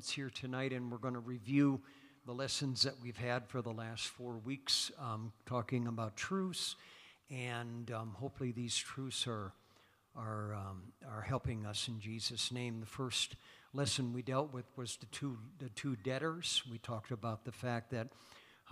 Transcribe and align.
that's 0.00 0.12
here 0.12 0.30
tonight, 0.30 0.72
and 0.72 0.90
we're 0.90 0.96
going 0.96 1.12
to 1.12 1.20
review 1.20 1.78
the 2.24 2.32
lessons 2.32 2.80
that 2.80 2.94
we've 3.02 3.18
had 3.18 3.46
for 3.46 3.60
the 3.60 3.70
last 3.70 4.06
four 4.06 4.38
weeks, 4.46 4.90
um, 4.98 5.30
talking 5.44 5.88
about 5.88 6.16
truce, 6.16 6.76
and 7.30 7.90
um, 7.90 8.16
hopefully 8.18 8.50
these 8.50 8.74
truths 8.74 9.26
are 9.26 9.52
are 10.16 10.54
um, 10.54 10.84
are 11.06 11.20
helping 11.20 11.66
us 11.66 11.86
in 11.86 12.00
Jesus' 12.00 12.50
name. 12.50 12.80
The 12.80 12.86
first 12.86 13.36
lesson 13.74 14.14
we 14.14 14.22
dealt 14.22 14.54
with 14.54 14.64
was 14.74 14.96
the 14.96 15.04
two 15.12 15.36
the 15.58 15.68
two 15.68 15.96
debtors. 15.96 16.62
We 16.70 16.78
talked 16.78 17.10
about 17.10 17.44
the 17.44 17.52
fact 17.52 17.90
that 17.90 18.08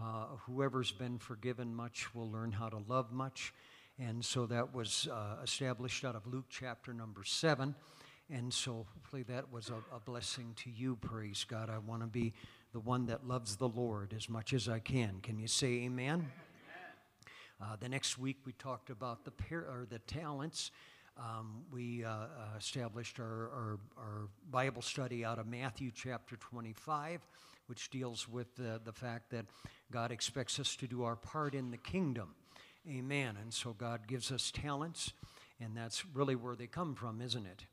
uh, 0.03 0.29
whoever's 0.47 0.93
been 0.93 1.19
forgiven 1.19 1.75
much 1.75 2.15
will 2.15 2.31
learn 2.31 2.53
how 2.53 2.71
to 2.71 2.79
love 2.89 3.13
much. 3.13 3.53
And 3.99 4.25
so 4.25 4.47
that 4.47 4.75
was 4.75 5.07
uh, 5.13 5.43
established 5.43 6.07
out 6.07 6.17
of 6.17 6.27
Luke 6.27 6.47
chapter 6.49 6.95
number 6.95 7.23
seven. 7.23 7.75
And 8.31 8.53
so 8.53 8.87
hopefully 8.95 9.23
that 9.25 9.51
was 9.51 9.71
a, 9.71 9.97
a 9.97 10.01
blessing 10.01 10.53
to 10.57 10.71
you, 10.71 10.97
praise 10.97 11.47
God. 11.49 11.71
I 11.71 11.79
want 11.79 12.03
to 12.03 12.07
be 12.07 12.35
the 12.73 12.81
one 12.81 13.07
that 13.07 13.27
loves 13.27 13.57
the 13.57 13.69
Lord 13.69 14.13
as 14.15 14.29
much 14.29 14.53
as 14.53 14.69
I 14.69 14.81
can. 14.81 15.21
Can 15.23 15.39
you 15.39 15.49
say 15.49 15.85
amen? 15.85 16.31
Uh, 17.61 17.75
the 17.81 17.89
next 17.89 18.19
week 18.19 18.37
we 18.45 18.53
talked 18.53 18.91
about 18.91 19.25
the 19.25 19.31
par- 19.33 19.67
or 19.69 19.87
the 19.89 19.99
talents. 20.01 20.71
Um, 21.19 21.65
we 21.73 22.05
uh, 22.05 22.11
uh, 22.11 22.27
established 22.57 23.19
our, 23.19 23.25
our, 23.27 23.79
our, 23.97 24.29
Bible 24.53 24.83
study 24.83 25.25
out 25.25 25.41
of 25.41 25.49
Matthew 25.49 25.91
chapter 25.93 26.37
25, 26.37 27.27
which 27.67 27.91
deals 27.91 28.29
with 28.29 28.55
the, 28.55 28.81
the 28.85 28.93
fact 28.93 29.31
that 29.31 29.47
God 29.91 30.13
expects 30.13 30.61
us 30.61 30.77
to 30.77 30.87
do 30.87 31.03
our 31.03 31.17
part 31.17 31.57
in 31.57 31.73
the 31.73 31.77
kingdom. 31.77 32.37
Amen. 32.89 33.37
And 33.43 33.53
so 33.53 33.73
God 33.73 34.07
gives 34.07 34.31
us 34.31 34.53
talents, 34.53 35.13
and 35.61 35.77
that's 35.77 36.05
really 36.15 36.37
where 36.37 36.55
they 36.55 36.69
come 36.69 36.95
from, 36.95 37.21
isn't 37.21 37.47
it? 37.47 37.65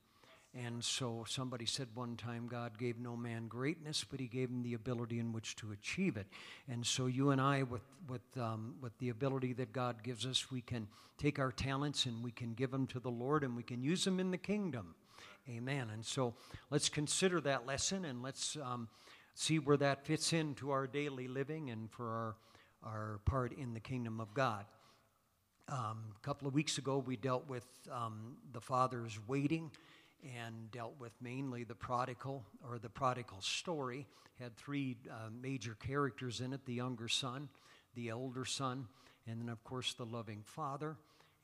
And 0.56 0.82
so 0.82 1.26
somebody 1.28 1.66
said 1.66 1.90
one 1.96 2.16
time, 2.16 2.48
God 2.48 2.78
gave 2.78 2.98
no 2.98 3.18
man 3.18 3.48
greatness, 3.48 4.06
but 4.10 4.22
he 4.22 4.28
gave 4.28 4.50
him 4.50 4.64
the 4.64 4.74
ability 4.74 5.20
in 5.20 5.34
which 5.34 5.58
to 5.58 5.74
achieve 5.74 6.16
it. 6.16 6.28
And 6.70 6.86
so 6.86 7.08
you 7.08 7.32
and 7.32 7.42
I, 7.42 7.64
with, 7.64 7.82
with, 8.08 8.22
um, 8.40 8.76
with 8.80 8.98
the 9.00 9.10
ability 9.10 9.52
that 9.54 9.74
God 9.74 10.02
gives 10.02 10.26
us, 10.26 10.50
we 10.50 10.62
can 10.62 10.88
take 11.18 11.40
our 11.40 11.52
talents 11.52 12.06
and 12.06 12.24
we 12.24 12.32
can 12.32 12.54
give 12.54 12.72
them 12.72 12.88
to 12.88 13.02
the 13.02 13.12
Lord 13.12 13.44
and 13.44 13.54
we 13.54 13.64
can 13.64 13.84
use 13.84 14.06
them 14.06 14.18
in 14.18 14.32
the 14.32 14.38
kingdom. 14.38 14.96
Amen. 15.50 15.90
And 15.92 16.06
so 16.06 16.34
let's 16.72 16.88
consider 16.88 17.42
that 17.42 17.66
lesson 17.66 18.06
and 18.06 18.24
let's 18.24 18.56
um, 18.64 18.88
see 19.34 19.60
where 19.60 19.78
that 19.78 20.06
fits 20.06 20.32
into 20.32 20.72
our 20.72 20.88
daily 20.88 21.28
living 21.28 21.70
and 21.70 21.92
for 21.92 22.08
our, 22.08 22.36
our 22.84 23.20
part 23.26 23.52
in 23.52 23.74
the 23.74 23.82
kingdom 23.82 24.22
of 24.22 24.34
God. 24.34 24.66
Um, 25.68 26.14
a 26.16 26.26
couple 26.26 26.48
of 26.48 26.54
weeks 26.54 26.78
ago, 26.78 27.04
we 27.06 27.18
dealt 27.18 27.50
with 27.50 27.66
um, 27.92 28.38
the 28.54 28.62
Father's 28.62 29.20
waiting 29.28 29.72
and 30.26 30.72
dealt 30.72 30.94
with 31.00 31.12
mainly 31.22 31.64
the 31.64 31.76
prodigal 31.76 32.44
or 32.68 32.80
the 32.80 32.90
prodigal 32.90 33.42
story. 33.42 34.06
Had 34.40 34.56
three 34.58 34.98
uh, 35.10 35.30
major 35.42 35.76
characters 35.76 36.42
in 36.42 36.54
it 36.54 36.66
the 36.66 36.74
younger 36.74 37.08
son, 37.08 37.50
the 37.96 38.10
elder 38.10 38.46
son, 38.46 38.88
and 39.28 39.42
then, 39.42 39.50
of 39.50 39.64
course, 39.64 39.94
the 39.94 40.06
loving 40.06 40.44
father, 40.44 40.98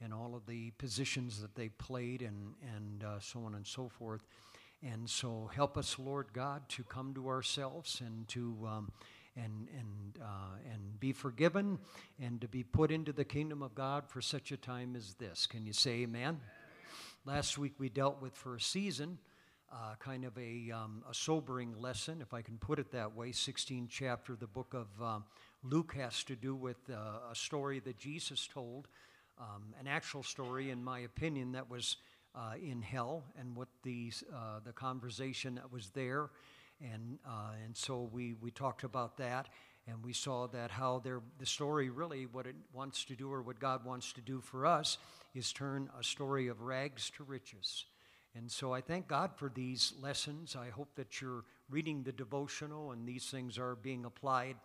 and 0.04 0.14
all 0.14 0.36
of 0.36 0.46
the 0.46 0.72
positions 0.72 1.42
that 1.42 1.56
they 1.56 1.70
played, 1.70 2.22
and, 2.22 2.54
and 2.76 3.04
uh, 3.04 3.20
so 3.20 3.42
on 3.42 3.56
and 3.56 3.66
so 3.66 3.88
forth. 3.88 4.26
And 4.84 5.10
so, 5.10 5.50
help 5.54 5.78
us, 5.78 5.98
Lord 6.00 6.28
God, 6.34 6.68
to 6.70 6.84
come 6.84 7.14
to 7.14 7.28
ourselves 7.28 8.02
and 8.06 8.28
to. 8.30 8.58
Um, 8.68 8.92
and, 9.38 9.70
and, 9.78 10.20
uh, 10.22 10.74
and 10.74 11.00
be 11.00 11.14
forgiven 11.14 11.80
and 12.22 12.42
to 12.42 12.50
be 12.50 12.64
put 12.64 12.92
into 12.92 13.14
the 13.14 13.24
kingdom 13.24 13.62
of 13.62 13.74
God 13.74 14.04
for 14.10 14.20
such 14.20 14.52
a 14.52 14.58
time 14.58 14.94
as 14.94 15.14
this. 15.14 15.48
Can 15.48 15.66
you 15.66 15.72
say 15.72 16.02
amen? 16.02 16.22
amen. 16.22 16.42
Last 17.24 17.60
week 17.60 17.74
we 17.78 17.88
dealt 17.90 18.20
with 18.20 18.36
for 18.36 18.56
a 18.56 18.60
season 18.60 19.20
uh, 19.72 19.94
kind 20.00 20.26
of 20.26 20.36
a, 20.40 20.72
um, 20.72 21.04
a, 21.10 21.14
sobering 21.14 21.80
lesson, 21.80 22.20
if 22.20 22.34
I 22.34 22.42
can 22.42 22.58
put 22.58 22.80
it 22.80 22.92
that 22.92 23.16
way. 23.16 23.30
16th 23.30 23.90
chapter, 23.90 24.34
of 24.34 24.40
the 24.40 24.48
book 24.48 24.74
of 24.74 24.88
um, 25.02 25.24
Luke 25.64 25.94
has 25.94 26.24
to 26.26 26.36
do 26.36 26.56
with 26.56 26.78
uh, 26.90 27.32
a 27.32 27.36
story 27.36 27.80
that 27.82 27.98
Jesus 27.98 28.48
told, 28.48 28.88
um, 29.40 29.74
an 29.80 29.88
actual 29.88 30.24
story, 30.24 30.72
in 30.72 30.84
my 30.84 31.00
opinion, 31.02 31.52
that 31.52 31.70
was 31.70 31.98
uh, 32.36 32.54
in 32.62 32.82
hell, 32.82 33.24
and 33.40 33.56
what 33.56 33.70
the, 33.84 34.12
uh, 34.34 34.60
the 34.66 34.74
conversation 34.74 35.56
that 35.56 35.72
was 35.72 35.92
there. 35.92 36.32
And, 36.82 37.20
uh, 37.26 37.52
and 37.64 37.78
so 37.78 38.10
we, 38.12 38.34
we 38.42 38.50
talked 38.50 38.84
about 38.84 39.18
that 39.18 39.48
and 39.92 40.04
we 40.04 40.14
saw 40.14 40.48
that 40.48 40.72
how 40.72 41.02
the 41.04 41.46
story 41.46 41.90
really 41.90 42.26
what 42.26 42.48
it 42.48 42.56
wants 42.74 43.04
to 43.06 43.16
do 43.16 43.32
or 43.32 43.42
what 43.42 43.60
god 43.60 43.84
wants 43.84 44.14
to 44.14 44.22
do 44.22 44.40
for 44.40 44.66
us 44.66 44.98
is 45.36 45.52
turn 45.52 45.90
a 46.00 46.04
story 46.04 46.48
of 46.48 46.62
rags 46.62 47.10
to 47.10 47.24
riches. 47.24 47.86
And 48.36 48.50
so 48.50 48.74
i 48.74 48.80
thank 48.80 49.08
god 49.08 49.32
for 49.36 49.52
these 49.54 49.94
lessons. 50.02 50.56
I 50.56 50.70
hope 50.70 50.96
that 50.96 51.20
you're 51.22 51.44
reading 51.70 52.04
the 52.04 52.12
devotional 52.12 52.92
and 52.92 53.06
these 53.06 53.26
things 53.26 53.58
are 53.58 53.76
being 53.76 54.06
applied 54.06 54.56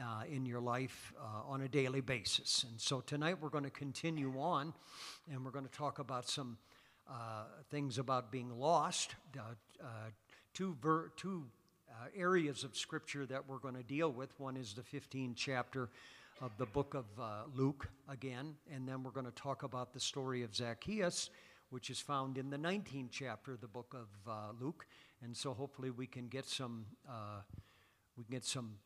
uh, 0.00 0.22
in 0.30 0.46
your 0.46 0.60
life 0.60 1.12
uh, 1.20 1.50
on 1.50 1.62
a 1.62 1.68
daily 1.68 2.00
basis. 2.00 2.64
And 2.68 2.80
so 2.80 3.00
tonight 3.00 3.36
we're 3.40 3.48
going 3.48 3.64
to 3.64 3.70
continue 3.70 4.38
on 4.38 4.72
and 5.32 5.44
we're 5.44 5.50
going 5.50 5.66
to 5.66 5.72
talk 5.72 5.98
about 5.98 6.28
some 6.28 6.58
uh, 7.10 7.44
things 7.70 7.98
about 7.98 8.30
being 8.30 8.50
lost 8.56 9.16
uh, 9.36 9.42
uh, 9.82 9.86
two, 10.54 10.76
ver- 10.80 11.10
two 11.16 11.46
uh, 12.00 12.06
areas 12.16 12.64
of 12.64 12.76
Scripture 12.76 13.26
that 13.26 13.48
we're 13.48 13.58
going 13.58 13.74
to 13.74 13.82
deal 13.82 14.10
with. 14.10 14.30
One 14.38 14.56
is 14.56 14.74
the 14.74 14.82
15th 14.82 15.34
chapter 15.36 15.88
of 16.40 16.50
the 16.56 16.66
book 16.66 16.94
of 16.94 17.04
uh, 17.20 17.42
Luke 17.54 17.88
again, 18.08 18.54
and 18.72 18.88
then 18.88 19.02
we're 19.02 19.10
going 19.10 19.26
to 19.26 19.32
talk 19.32 19.62
about 19.62 19.92
the 19.92 20.00
story 20.00 20.42
of 20.42 20.54
Zacchaeus, 20.54 21.30
which 21.68 21.90
is 21.90 22.00
found 22.00 22.38
in 22.38 22.48
the 22.48 22.56
19th 22.56 23.10
chapter 23.10 23.52
of 23.52 23.60
the 23.60 23.66
book 23.66 23.94
of 23.94 24.30
uh, 24.30 24.52
Luke. 24.58 24.86
And 25.22 25.36
so 25.36 25.52
hopefully 25.52 25.90
we 25.90 26.06
can 26.06 26.28
get 26.28 26.46
some 26.46 26.86
uh, 27.08 27.42
we 28.16 28.24
can 28.24 28.32
get 28.32 28.44
some 28.44 28.76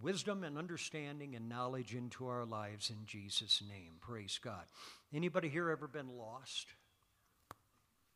wisdom 0.00 0.44
and 0.44 0.56
understanding 0.56 1.34
and 1.34 1.48
knowledge 1.48 1.94
into 1.94 2.28
our 2.28 2.44
lives 2.44 2.90
in 2.90 3.04
Jesus' 3.06 3.62
name. 3.68 3.94
Praise 4.00 4.38
God. 4.40 4.64
Anybody 5.12 5.48
here 5.48 5.70
ever 5.70 5.88
been 5.88 6.16
lost? 6.16 6.68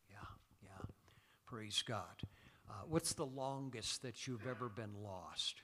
Yeah, 0.09 0.17
yeah. 0.63 0.87
Praise 1.47 1.83
God. 1.83 2.23
Uh, 2.69 2.73
what's 2.89 3.13
the 3.13 3.27
longest 3.27 4.03
that 4.03 4.27
you've 4.27 4.47
ever 4.47 4.69
been 4.69 4.95
lost? 5.03 5.64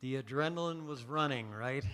The 0.00 0.22
adrenaline 0.22 0.86
was 0.86 1.04
running, 1.04 1.50
right? 1.50 1.84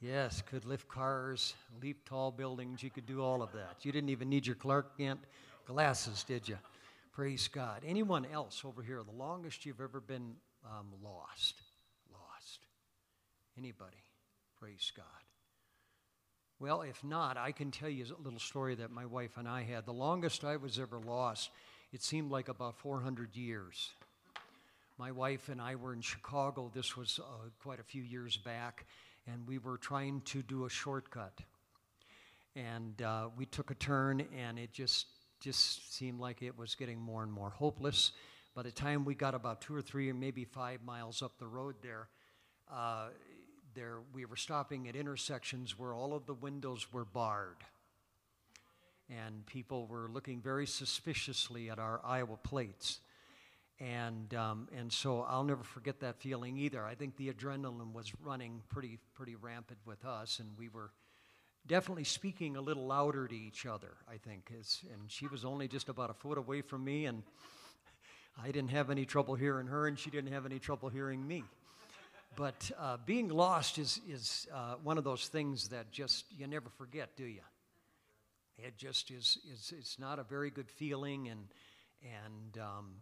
Yes, 0.00 0.42
could 0.42 0.64
lift 0.64 0.88
cars, 0.88 1.54
leap 1.80 2.04
tall 2.04 2.32
buildings. 2.32 2.82
You 2.82 2.90
could 2.90 3.06
do 3.06 3.22
all 3.22 3.42
of 3.42 3.52
that. 3.52 3.76
You 3.82 3.92
didn't 3.92 4.10
even 4.10 4.28
need 4.28 4.46
your 4.46 4.56
Clark 4.56 4.96
Kent 4.98 5.20
glasses, 5.66 6.24
did 6.24 6.48
you? 6.48 6.58
Praise 7.12 7.48
God. 7.48 7.82
Anyone 7.86 8.26
else 8.26 8.62
over 8.64 8.82
here? 8.82 9.02
The 9.04 9.16
longest 9.16 9.66
you've 9.66 9.80
ever 9.80 10.00
been 10.00 10.34
um, 10.64 10.86
lost? 11.02 11.54
Lost. 12.12 12.60
Anybody? 13.56 13.96
Praise 14.60 14.92
God. 14.96 15.04
Well, 16.60 16.82
if 16.82 17.04
not, 17.04 17.36
I 17.36 17.52
can 17.52 17.70
tell 17.70 17.88
you 17.88 18.04
a 18.04 18.22
little 18.22 18.40
story 18.40 18.74
that 18.76 18.90
my 18.90 19.06
wife 19.06 19.36
and 19.36 19.48
I 19.48 19.62
had. 19.62 19.86
The 19.86 19.92
longest 19.92 20.42
I 20.42 20.56
was 20.56 20.80
ever 20.80 20.98
lost, 20.98 21.50
it 21.92 22.02
seemed 22.02 22.32
like 22.32 22.48
about 22.48 22.76
400 22.78 23.36
years. 23.36 23.92
My 24.98 25.12
wife 25.12 25.48
and 25.48 25.60
I 25.60 25.76
were 25.76 25.92
in 25.92 26.00
Chicago. 26.00 26.72
This 26.74 26.96
was 26.96 27.20
uh, 27.22 27.50
quite 27.62 27.78
a 27.78 27.84
few 27.84 28.02
years 28.02 28.36
back, 28.36 28.84
and 29.28 29.46
we 29.46 29.58
were 29.58 29.78
trying 29.78 30.22
to 30.22 30.42
do 30.42 30.64
a 30.64 30.68
shortcut. 30.68 31.38
And 32.56 33.00
uh, 33.00 33.28
we 33.36 33.46
took 33.46 33.70
a 33.70 33.76
turn, 33.76 34.26
and 34.36 34.58
it 34.58 34.72
just 34.72 35.06
just 35.40 35.94
seemed 35.94 36.18
like 36.18 36.42
it 36.42 36.58
was 36.58 36.74
getting 36.74 36.98
more 36.98 37.22
and 37.22 37.32
more 37.32 37.50
hopeless. 37.50 38.10
By 38.56 38.62
the 38.64 38.72
time 38.72 39.04
we 39.04 39.14
got 39.14 39.36
about 39.36 39.60
two 39.60 39.72
or 39.72 39.82
three, 39.82 40.10
or 40.10 40.14
maybe 40.14 40.44
five 40.44 40.82
miles 40.82 41.22
up 41.22 41.38
the 41.38 41.46
road 41.46 41.76
there, 41.80 42.08
uh, 42.68 43.10
there, 43.76 43.98
we 44.12 44.24
were 44.24 44.34
stopping 44.34 44.88
at 44.88 44.96
intersections 44.96 45.78
where 45.78 45.94
all 45.94 46.12
of 46.12 46.26
the 46.26 46.34
windows 46.34 46.92
were 46.92 47.04
barred. 47.04 47.62
And 49.08 49.46
people 49.46 49.86
were 49.86 50.08
looking 50.12 50.40
very 50.40 50.66
suspiciously 50.66 51.70
at 51.70 51.78
our 51.78 52.00
Iowa 52.04 52.36
plates. 52.36 52.98
And, 53.80 54.34
um, 54.34 54.68
and 54.76 54.92
so 54.92 55.22
I'll 55.22 55.44
never 55.44 55.62
forget 55.62 56.00
that 56.00 56.16
feeling 56.20 56.56
either. 56.56 56.84
I 56.84 56.96
think 56.96 57.16
the 57.16 57.32
adrenaline 57.32 57.92
was 57.92 58.12
running 58.24 58.62
pretty, 58.68 58.98
pretty 59.14 59.36
rampant 59.36 59.78
with 59.86 60.04
us, 60.04 60.40
and 60.40 60.50
we 60.58 60.68
were 60.68 60.90
definitely 61.66 62.04
speaking 62.04 62.56
a 62.56 62.60
little 62.60 62.86
louder 62.86 63.28
to 63.28 63.36
each 63.36 63.66
other, 63.66 63.92
I 64.12 64.16
think. 64.16 64.50
It's, 64.58 64.82
and 64.92 65.08
she 65.08 65.28
was 65.28 65.44
only 65.44 65.68
just 65.68 65.88
about 65.88 66.10
a 66.10 66.14
foot 66.14 66.38
away 66.38 66.60
from 66.60 66.84
me, 66.84 67.06
and 67.06 67.22
I 68.42 68.46
didn't 68.46 68.70
have 68.70 68.90
any 68.90 69.04
trouble 69.04 69.36
hearing 69.36 69.68
her, 69.68 69.86
and 69.86 69.96
she 69.96 70.10
didn't 70.10 70.32
have 70.32 70.44
any 70.44 70.58
trouble 70.58 70.88
hearing 70.88 71.24
me. 71.26 71.44
But 72.36 72.70
uh, 72.78 72.96
being 73.04 73.28
lost 73.28 73.78
is, 73.78 74.00
is 74.08 74.46
uh, 74.54 74.74
one 74.82 74.98
of 74.98 75.04
those 75.04 75.28
things 75.28 75.68
that 75.68 75.90
just 75.92 76.24
you 76.36 76.46
never 76.46 76.68
forget, 76.68 77.16
do 77.16 77.24
you? 77.24 77.42
It 78.58 78.76
just 78.76 79.10
is, 79.10 79.38
is 79.52 79.72
it's 79.76 79.98
not 79.98 80.18
a 80.18 80.24
very 80.24 80.50
good 80.50 80.70
feeling, 80.70 81.28
and, 81.28 81.46
and 82.02 82.58
um, 82.58 82.94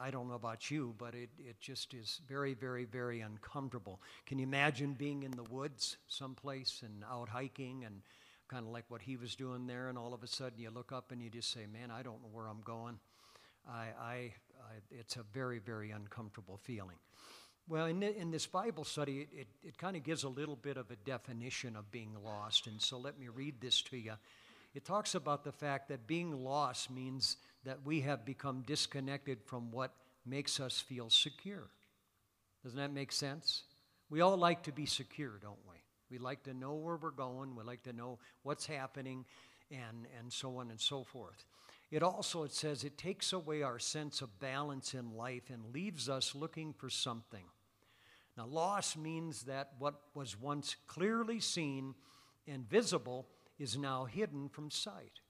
I 0.00 0.10
don't 0.10 0.28
know 0.28 0.34
about 0.34 0.70
you, 0.70 0.94
but 0.98 1.14
it, 1.14 1.30
it 1.38 1.60
just 1.60 1.94
is 1.94 2.20
very, 2.28 2.54
very, 2.54 2.84
very 2.84 3.20
uncomfortable. 3.20 4.00
Can 4.26 4.38
you 4.38 4.44
imagine 4.44 4.94
being 4.94 5.22
in 5.22 5.30
the 5.30 5.44
woods 5.44 5.96
someplace 6.08 6.82
and 6.84 7.04
out 7.10 7.28
hiking 7.28 7.84
and 7.84 8.02
kind 8.48 8.64
of 8.64 8.72
like 8.72 8.84
what 8.88 9.02
he 9.02 9.16
was 9.16 9.34
doing 9.34 9.66
there, 9.66 9.88
and 9.88 9.98
all 9.98 10.14
of 10.14 10.22
a 10.22 10.26
sudden 10.26 10.58
you 10.58 10.70
look 10.70 10.92
up 10.92 11.10
and 11.12 11.20
you 11.20 11.30
just 11.30 11.52
say, 11.52 11.66
Man, 11.70 11.90
I 11.90 12.02
don't 12.02 12.22
know 12.22 12.28
where 12.32 12.46
I'm 12.46 12.60
going. 12.62 12.98
I, 13.68 13.86
I, 14.00 14.14
I 14.14 14.74
it's 14.90 15.16
a 15.16 15.24
very, 15.32 15.58
very 15.58 15.90
uncomfortable 15.90 16.58
feeling. 16.62 16.96
Well, 17.68 17.86
in, 17.86 18.00
in 18.02 18.30
this 18.30 18.46
Bible 18.46 18.84
study, 18.84 19.22
it, 19.22 19.28
it, 19.32 19.46
it 19.64 19.78
kind 19.78 19.96
of 19.96 20.04
gives 20.04 20.22
a 20.22 20.28
little 20.28 20.54
bit 20.54 20.76
of 20.76 20.90
a 20.92 20.96
definition 20.96 21.74
of 21.74 21.90
being 21.90 22.12
lost. 22.24 22.68
And 22.68 22.80
so 22.80 22.96
let 22.96 23.18
me 23.18 23.26
read 23.26 23.60
this 23.60 23.82
to 23.82 23.96
you. 23.96 24.12
It 24.76 24.84
talks 24.84 25.14
about 25.14 25.42
the 25.42 25.52
fact 25.52 25.88
that 25.88 26.06
being 26.06 26.44
lost 26.44 26.90
means 26.90 27.38
that 27.64 27.78
we 27.86 28.02
have 28.02 28.26
become 28.26 28.62
disconnected 28.66 29.38
from 29.42 29.70
what 29.70 29.94
makes 30.26 30.60
us 30.60 30.78
feel 30.78 31.08
secure. 31.08 31.70
Doesn't 32.62 32.78
that 32.78 32.92
make 32.92 33.10
sense? 33.10 33.62
We 34.10 34.20
all 34.20 34.36
like 34.36 34.64
to 34.64 34.72
be 34.72 34.84
secure, 34.84 35.38
don't 35.40 35.56
we? 35.66 35.76
We 36.10 36.18
like 36.18 36.42
to 36.42 36.52
know 36.52 36.74
where 36.74 36.96
we're 36.96 37.10
going, 37.10 37.56
we 37.56 37.64
like 37.64 37.84
to 37.84 37.94
know 37.94 38.18
what's 38.42 38.66
happening, 38.66 39.24
and, 39.70 40.06
and 40.18 40.30
so 40.30 40.58
on 40.58 40.68
and 40.68 40.78
so 40.78 41.04
forth. 41.04 41.46
It 41.90 42.02
also, 42.02 42.42
it 42.42 42.52
says, 42.52 42.84
it 42.84 42.98
takes 42.98 43.32
away 43.32 43.62
our 43.62 43.78
sense 43.78 44.20
of 44.20 44.38
balance 44.40 44.92
in 44.92 45.16
life 45.16 45.48
and 45.48 45.72
leaves 45.72 46.10
us 46.10 46.34
looking 46.34 46.74
for 46.74 46.90
something. 46.90 47.46
Now, 48.36 48.44
loss 48.44 48.94
means 48.94 49.44
that 49.44 49.70
what 49.78 49.94
was 50.14 50.38
once 50.38 50.76
clearly 50.86 51.40
seen 51.40 51.94
and 52.46 52.68
visible 52.68 53.26
is 53.58 53.76
now 53.76 54.04
hidden 54.04 54.48
from 54.48 54.70
sight. 54.70 55.20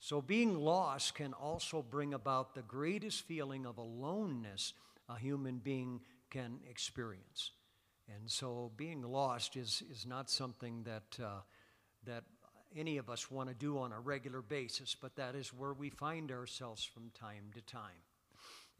So, 0.00 0.20
being 0.20 0.58
lost 0.58 1.14
can 1.14 1.32
also 1.32 1.82
bring 1.82 2.12
about 2.12 2.54
the 2.54 2.62
greatest 2.62 3.22
feeling 3.22 3.64
of 3.64 3.78
aloneness 3.78 4.74
a 5.08 5.16
human 5.18 5.58
being 5.58 6.00
can 6.30 6.58
experience. 6.68 7.52
And 8.14 8.30
so, 8.30 8.70
being 8.76 9.02
lost 9.02 9.56
is, 9.56 9.82
is 9.90 10.04
not 10.04 10.28
something 10.28 10.82
that, 10.84 11.24
uh, 11.24 11.40
that 12.04 12.24
any 12.76 12.98
of 12.98 13.08
us 13.08 13.30
want 13.30 13.48
to 13.48 13.54
do 13.54 13.78
on 13.78 13.92
a 13.92 14.00
regular 14.00 14.42
basis, 14.42 14.94
but 15.00 15.16
that 15.16 15.34
is 15.34 15.54
where 15.54 15.72
we 15.72 15.88
find 15.88 16.30
ourselves 16.30 16.84
from 16.84 17.10
time 17.18 17.50
to 17.54 17.62
time. 17.62 18.02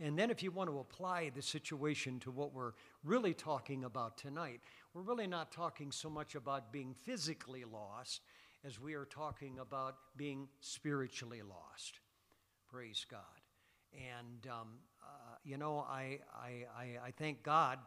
And 0.01 0.19
then, 0.19 0.31
if 0.31 0.43
you 0.43 0.51
want 0.51 0.69
to 0.69 0.81
apply 0.81 1.31
the 1.35 1.41
situation 1.41 2.19
to 2.21 2.33
what 2.33 2.53
we're 2.53 2.73
really 3.05 3.33
talking 3.33 3.85
about 3.85 4.19
tonight, 4.19 4.61
we're 4.93 5.03
really 5.03 5.29
not 5.29 5.53
talking 5.53 5.93
so 5.93 6.11
much 6.11 6.35
about 6.35 6.73
being 6.73 6.95
physically 6.95 7.65
lost 7.65 8.21
as 8.65 8.81
we 8.81 8.95
are 8.95 9.05
talking 9.05 9.59
about 9.59 9.97
being 10.17 10.49
spiritually 10.61 11.43
lost. 11.43 12.01
Praise 12.71 13.05
God. 13.11 13.21
And, 13.93 14.51
um, 14.51 14.69
uh, 15.03 15.37
you 15.45 15.59
know, 15.59 15.85
I, 15.89 16.19
I, 16.35 16.65
I, 16.77 16.85
I 17.07 17.11
thank 17.17 17.43
God 17.43 17.79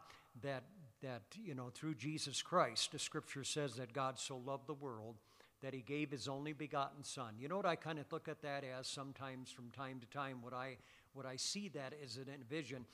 that, 0.42 0.64
that, 1.02 1.22
you 1.36 1.54
know, 1.54 1.70
through 1.74 1.96
Jesus 1.96 2.40
Christ, 2.42 2.92
the 2.92 2.98
scripture 2.98 3.44
says 3.44 3.74
that 3.74 3.92
God 3.92 4.18
so 4.18 4.36
loved 4.36 4.66
the 4.66 4.74
world 4.74 5.16
that 5.62 5.74
he 5.74 5.80
gave 5.80 6.12
his 6.12 6.28
only 6.28 6.52
begotten 6.52 7.02
son. 7.02 7.34
You 7.38 7.48
know 7.48 7.56
what 7.56 7.66
I 7.66 7.74
kind 7.74 7.98
of 7.98 8.10
look 8.12 8.28
at 8.28 8.40
that 8.42 8.62
as 8.78 8.86
sometimes 8.86 9.50
from 9.50 9.70
time 9.70 9.98
to 10.00 10.06
time? 10.06 10.38
What 10.40 10.54
I, 10.54 10.76
what 11.12 11.26
I 11.26 11.36
see 11.36 11.68
that 11.70 11.92
as 12.02 12.16
an 12.16 12.26
vision 12.48 12.86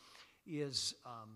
is 0.47 0.95
um, 1.05 1.31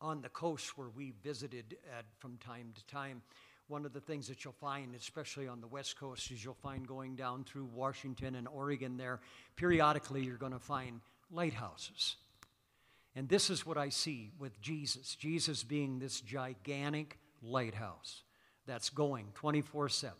on 0.00 0.22
the 0.22 0.28
coast 0.28 0.78
where 0.78 0.88
we 0.88 1.12
visited 1.22 1.76
at 1.96 2.04
from 2.20 2.36
time 2.36 2.72
to 2.76 2.86
time 2.86 3.22
one 3.68 3.84
of 3.84 3.92
the 3.92 4.00
things 4.00 4.28
that 4.28 4.44
you'll 4.44 4.54
find, 4.54 4.94
especially 4.94 5.46
on 5.46 5.60
the 5.60 5.66
West 5.66 5.98
Coast, 5.98 6.30
is 6.30 6.42
you'll 6.42 6.54
find 6.54 6.86
going 6.86 7.16
down 7.16 7.44
through 7.44 7.66
Washington 7.66 8.34
and 8.34 8.48
Oregon 8.48 8.96
there, 8.96 9.20
periodically 9.56 10.24
you're 10.24 10.36
going 10.36 10.52
to 10.52 10.58
find 10.58 11.00
lighthouses. 11.30 12.16
And 13.14 13.28
this 13.28 13.50
is 13.50 13.66
what 13.66 13.76
I 13.76 13.88
see 13.88 14.30
with 14.38 14.60
Jesus 14.60 15.14
Jesus 15.16 15.64
being 15.64 15.98
this 15.98 16.20
gigantic 16.20 17.18
lighthouse 17.42 18.22
that's 18.66 18.90
going 18.90 19.26
24 19.34 19.88
7. 19.88 20.16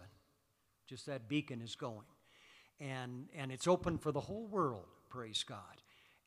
Just 0.86 1.06
that 1.06 1.28
beacon 1.28 1.60
is 1.62 1.76
going. 1.76 2.06
And, 2.80 3.28
and 3.36 3.50
it's 3.50 3.66
open 3.66 3.98
for 3.98 4.12
the 4.12 4.20
whole 4.20 4.46
world, 4.46 4.86
praise 5.10 5.42
God. 5.42 5.58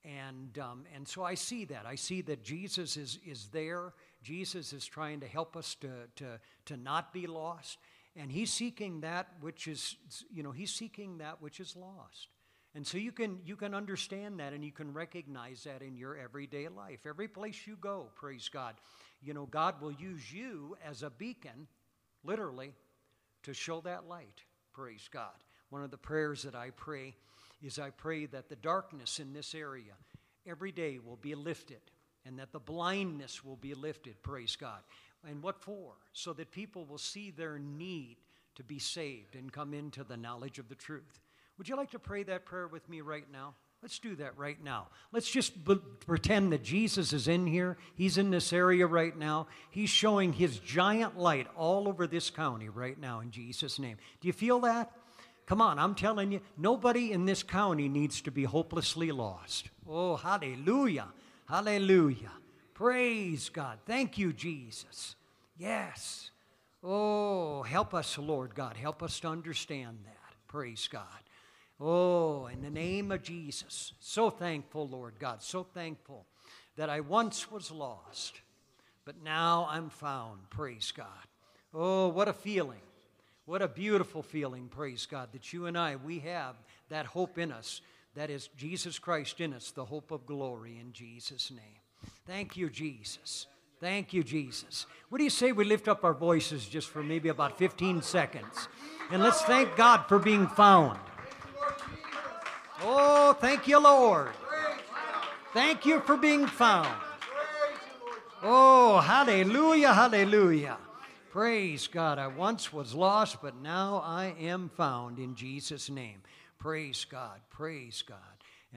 And, 0.04 0.58
um, 0.60 0.86
and 0.96 1.08
so 1.08 1.24
I 1.24 1.36
see 1.36 1.66
that. 1.66 1.86
I 1.86 1.96
see 1.96 2.22
that 2.22 2.44
Jesus 2.44 2.98
is, 2.98 3.20
is 3.26 3.48
there 3.52 3.94
Jesus 4.22 4.74
is 4.74 4.86
trying 4.86 5.22
to 5.22 5.28
help 5.28 5.56
us 5.56 5.76
to, 5.76 5.90
to, 6.18 6.40
to 6.66 6.78
not 6.78 7.14
be 7.14 7.28
lost. 7.28 7.78
And 8.16 8.32
he's 8.32 8.52
seeking 8.52 9.02
that 9.02 9.28
which 9.40 9.68
is, 9.68 9.96
you 10.34 10.44
know, 10.44 10.52
he's 10.52 10.74
seeking 10.74 11.20
that 11.20 11.42
which 11.42 11.60
is 11.60 11.76
lost. 11.76 12.28
And 12.74 12.88
so 12.88 12.98
you 12.98 13.12
can, 13.12 13.40
you 13.46 13.56
can 13.56 13.74
understand 13.74 14.40
that 14.40 14.54
and 14.54 14.64
you 14.64 14.72
can 14.72 14.94
recognize 14.94 15.64
that 15.66 15.82
in 15.82 15.98
your 15.98 16.18
everyday 16.18 16.68
life. 16.70 17.00
Every 17.06 17.28
place 17.28 17.68
you 17.68 17.76
go, 17.76 18.08
praise 18.16 18.50
God. 18.50 18.76
You 19.22 19.34
know, 19.34 19.46
God 19.46 19.82
will 19.82 19.92
use 19.92 20.32
you 20.32 20.78
as 20.88 21.04
a 21.04 21.10
beacon, 21.10 21.68
literally, 22.24 22.74
to 23.44 23.54
show 23.54 23.82
that 23.82 24.08
light. 24.08 24.42
Praise 24.74 25.10
God. 25.12 25.36
One 25.70 25.84
of 25.84 25.92
the 25.92 25.98
prayers 25.98 26.44
that 26.44 26.56
I 26.56 26.70
pray 26.72 27.16
is 27.62 27.78
I 27.78 27.90
pray 27.90 28.26
that 28.28 28.50
the 28.50 28.56
darkness 28.56 29.20
in 29.20 29.34
this 29.34 29.54
area 29.54 29.94
every 30.46 30.72
day 30.72 31.00
will 31.00 31.18
be 31.18 31.36
lifted 31.36 31.82
and 32.26 32.38
that 32.40 32.52
the 32.52 32.60
blindness 32.60 33.44
will 33.44 33.56
be 33.56 33.74
lifted, 33.74 34.22
praise 34.24 34.56
God. 34.56 34.80
And 35.28 35.44
what 35.44 35.62
for? 35.62 35.94
So 36.14 36.34
that 36.34 36.52
people 36.52 36.86
will 36.86 36.98
see 36.98 37.32
their 37.32 37.60
need 37.60 38.18
to 38.56 38.64
be 38.64 38.80
saved 38.80 39.36
and 39.36 39.52
come 39.52 39.74
into 39.74 40.04
the 40.04 40.18
knowledge 40.18 40.60
of 40.60 40.70
the 40.70 40.76
truth. 40.76 41.20
Would 41.58 41.70
you 41.70 41.76
like 41.76 41.92
to 41.92 42.00
pray 42.00 42.24
that 42.24 42.46
prayer 42.46 42.68
with 42.68 42.88
me 42.90 43.02
right 43.02 43.26
now? 43.32 43.54
Let's 43.82 43.98
do 43.98 44.16
that 44.18 44.38
right 44.38 44.64
now. 44.64 44.88
Let's 45.12 45.30
just 45.30 45.66
b- 45.66 45.80
pretend 46.06 46.54
that 46.54 46.64
Jesus 46.64 47.14
is 47.14 47.28
in 47.28 47.48
here. 47.48 47.78
He's 47.96 48.20
in 48.20 48.30
this 48.30 48.54
area 48.54 48.86
right 48.86 49.18
now. 49.18 49.48
He's 49.72 49.90
showing 49.90 50.34
his 50.34 50.60
giant 50.60 51.18
light 51.18 51.48
all 51.56 51.88
over 51.88 52.06
this 52.06 52.30
county 52.30 52.70
right 52.70 53.00
now 53.00 53.22
in 53.22 53.32
Jesus' 53.32 53.80
name. 53.80 53.98
Do 54.20 54.28
you 54.28 54.34
feel 54.34 54.60
that? 54.62 54.92
Come 55.48 55.62
on, 55.62 55.80
I'm 55.80 55.96
telling 55.96 56.32
you, 56.32 56.42
nobody 56.58 57.12
in 57.12 57.26
this 57.26 57.42
county 57.42 57.90
needs 57.90 58.22
to 58.22 58.32
be 58.32 58.44
hopelessly 58.44 59.12
lost. 59.12 59.70
Oh, 59.90 60.16
hallelujah. 60.16 61.08
Hallelujah. 61.52 62.32
Praise 62.74 63.50
God. 63.50 63.80
Thank 63.86 64.18
you, 64.18 64.32
Jesus. 64.32 65.18
Yes. 65.58 66.32
Oh, 66.82 67.62
help 67.64 67.94
us, 67.94 68.18
Lord 68.18 68.56
God. 68.56 68.78
Help 68.78 69.04
us 69.04 69.20
to 69.20 69.28
understand 69.28 69.98
that. 70.06 70.34
Praise 70.48 70.88
God. 70.90 71.04
Oh, 71.78 72.48
in 72.48 72.62
the 72.62 72.70
name 72.70 73.12
of 73.12 73.22
Jesus. 73.22 73.92
So 74.00 74.30
thankful, 74.30 74.88
Lord 74.88 75.16
God. 75.20 75.44
So 75.44 75.64
thankful 75.64 76.26
that 76.78 76.90
I 76.90 77.02
once 77.02 77.52
was 77.52 77.70
lost, 77.70 78.40
but 79.04 79.22
now 79.22 79.68
I'm 79.70 79.90
found. 79.90 80.50
Praise 80.52 80.94
God. 80.96 81.28
Oh, 81.74 82.08
what 82.08 82.30
a 82.30 82.34
feeling. 82.34 82.80
What 83.44 83.62
a 83.62 83.68
beautiful 83.68 84.24
feeling, 84.24 84.70
praise 84.70 85.06
God, 85.06 85.34
that 85.34 85.52
you 85.52 85.66
and 85.66 85.78
I, 85.78 85.98
we 85.98 86.20
have 86.20 86.56
that 86.88 87.08
hope 87.08 87.38
in 87.38 87.52
us 87.52 87.82
that 88.16 88.30
is 88.30 88.50
Jesus 88.58 89.00
Christ 89.00 89.40
in 89.40 89.54
us, 89.54 89.72
the 89.72 89.86
hope 89.86 90.12
of 90.12 90.26
glory 90.26 90.78
in 90.80 90.92
Jesus' 90.94 91.52
name. 91.52 91.80
Thank 92.28 92.58
you, 92.58 92.70
Jesus. 92.70 93.48
Thank 93.80 94.14
you, 94.14 94.24
Jesus. 94.24 94.86
What 95.10 95.18
do 95.18 95.24
you 95.24 95.30
say 95.30 95.52
we 95.52 95.64
lift 95.64 95.88
up 95.88 96.04
our 96.04 96.14
voices 96.14 96.66
just 96.68 96.90
for 96.90 97.02
maybe 97.02 97.30
about 97.30 97.58
15 97.58 98.02
seconds? 98.02 98.68
And 99.12 99.24
let's 99.24 99.42
thank 99.42 99.76
God 99.76 100.06
for 100.08 100.20
being 100.20 100.48
found. 100.48 101.00
Oh, 102.84 103.34
thank 103.40 103.68
you, 103.68 103.80
Lord. 103.80 104.32
Thank 105.54 105.86
you 105.86 106.00
for 106.02 106.16
being 106.16 106.48
found. 106.48 106.96
Oh, 108.44 109.00
hallelujah, 109.00 109.94
hallelujah. 109.94 110.78
Praise 111.32 111.88
God. 111.88 112.20
I 112.20 112.28
once 112.28 112.74
was 112.74 112.94
lost, 112.94 113.42
but 113.42 113.56
now 113.62 114.02
I 114.06 114.36
am 114.40 114.70
found 114.76 115.18
in 115.18 115.36
Jesus' 115.36 115.90
name. 115.90 116.22
Praise 116.62 117.08
God. 117.10 117.42
Praise 117.50 118.04
God. 118.08 118.18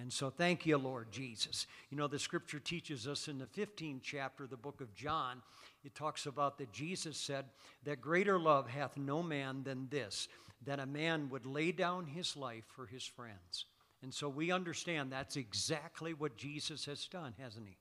And 0.00 0.10
so 0.10 0.30
thank 0.30 0.64
you, 0.64 0.78
Lord 0.78 1.12
Jesus. 1.12 1.66
You 1.90 1.98
know, 1.98 2.06
the 2.08 2.18
scripture 2.18 2.58
teaches 2.58 3.06
us 3.06 3.28
in 3.28 3.38
the 3.38 3.44
15th 3.44 4.00
chapter 4.02 4.44
of 4.44 4.50
the 4.50 4.56
book 4.56 4.80
of 4.80 4.94
John, 4.94 5.42
it 5.84 5.94
talks 5.94 6.24
about 6.24 6.56
that 6.56 6.72
Jesus 6.72 7.18
said 7.18 7.44
that 7.84 8.00
greater 8.00 8.38
love 8.38 8.70
hath 8.70 8.96
no 8.96 9.22
man 9.22 9.64
than 9.64 9.88
this, 9.90 10.28
that 10.64 10.80
a 10.80 10.86
man 10.86 11.28
would 11.28 11.44
lay 11.44 11.72
down 11.72 12.06
his 12.06 12.38
life 12.38 12.64
for 12.74 12.86
his 12.86 13.04
friends. 13.04 13.66
And 14.02 14.14
so 14.14 14.30
we 14.30 14.50
understand 14.50 15.12
that's 15.12 15.36
exactly 15.36 16.14
what 16.14 16.38
Jesus 16.38 16.86
has 16.86 17.06
done, 17.06 17.34
hasn't 17.38 17.68
he? 17.68 17.76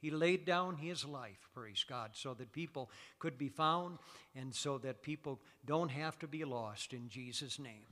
He 0.00 0.10
laid 0.10 0.44
down 0.44 0.76
his 0.76 1.04
life, 1.04 1.48
praise 1.54 1.84
God, 1.88 2.10
so 2.14 2.34
that 2.34 2.52
people 2.52 2.90
could 3.20 3.38
be 3.38 3.48
found 3.48 3.98
and 4.34 4.52
so 4.52 4.76
that 4.78 5.02
people 5.02 5.40
don't 5.64 5.90
have 5.90 6.18
to 6.18 6.26
be 6.26 6.44
lost 6.44 6.92
in 6.92 7.08
Jesus' 7.08 7.60
name. 7.60 7.86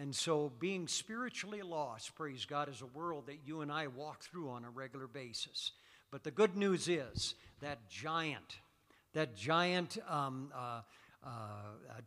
And 0.00 0.14
so, 0.14 0.50
being 0.58 0.88
spiritually 0.88 1.60
lost, 1.60 2.14
praise 2.14 2.46
God, 2.46 2.70
is 2.70 2.80
a 2.80 2.86
world 2.86 3.26
that 3.26 3.40
you 3.44 3.60
and 3.60 3.70
I 3.70 3.88
walk 3.88 4.22
through 4.22 4.48
on 4.48 4.64
a 4.64 4.70
regular 4.70 5.06
basis. 5.06 5.72
But 6.10 6.24
the 6.24 6.30
good 6.30 6.56
news 6.56 6.88
is 6.88 7.34
that 7.60 7.86
giant, 7.90 8.60
that 9.12 9.36
giant 9.36 9.98
um, 10.08 10.52
uh, 10.56 10.80
uh, 11.22 11.28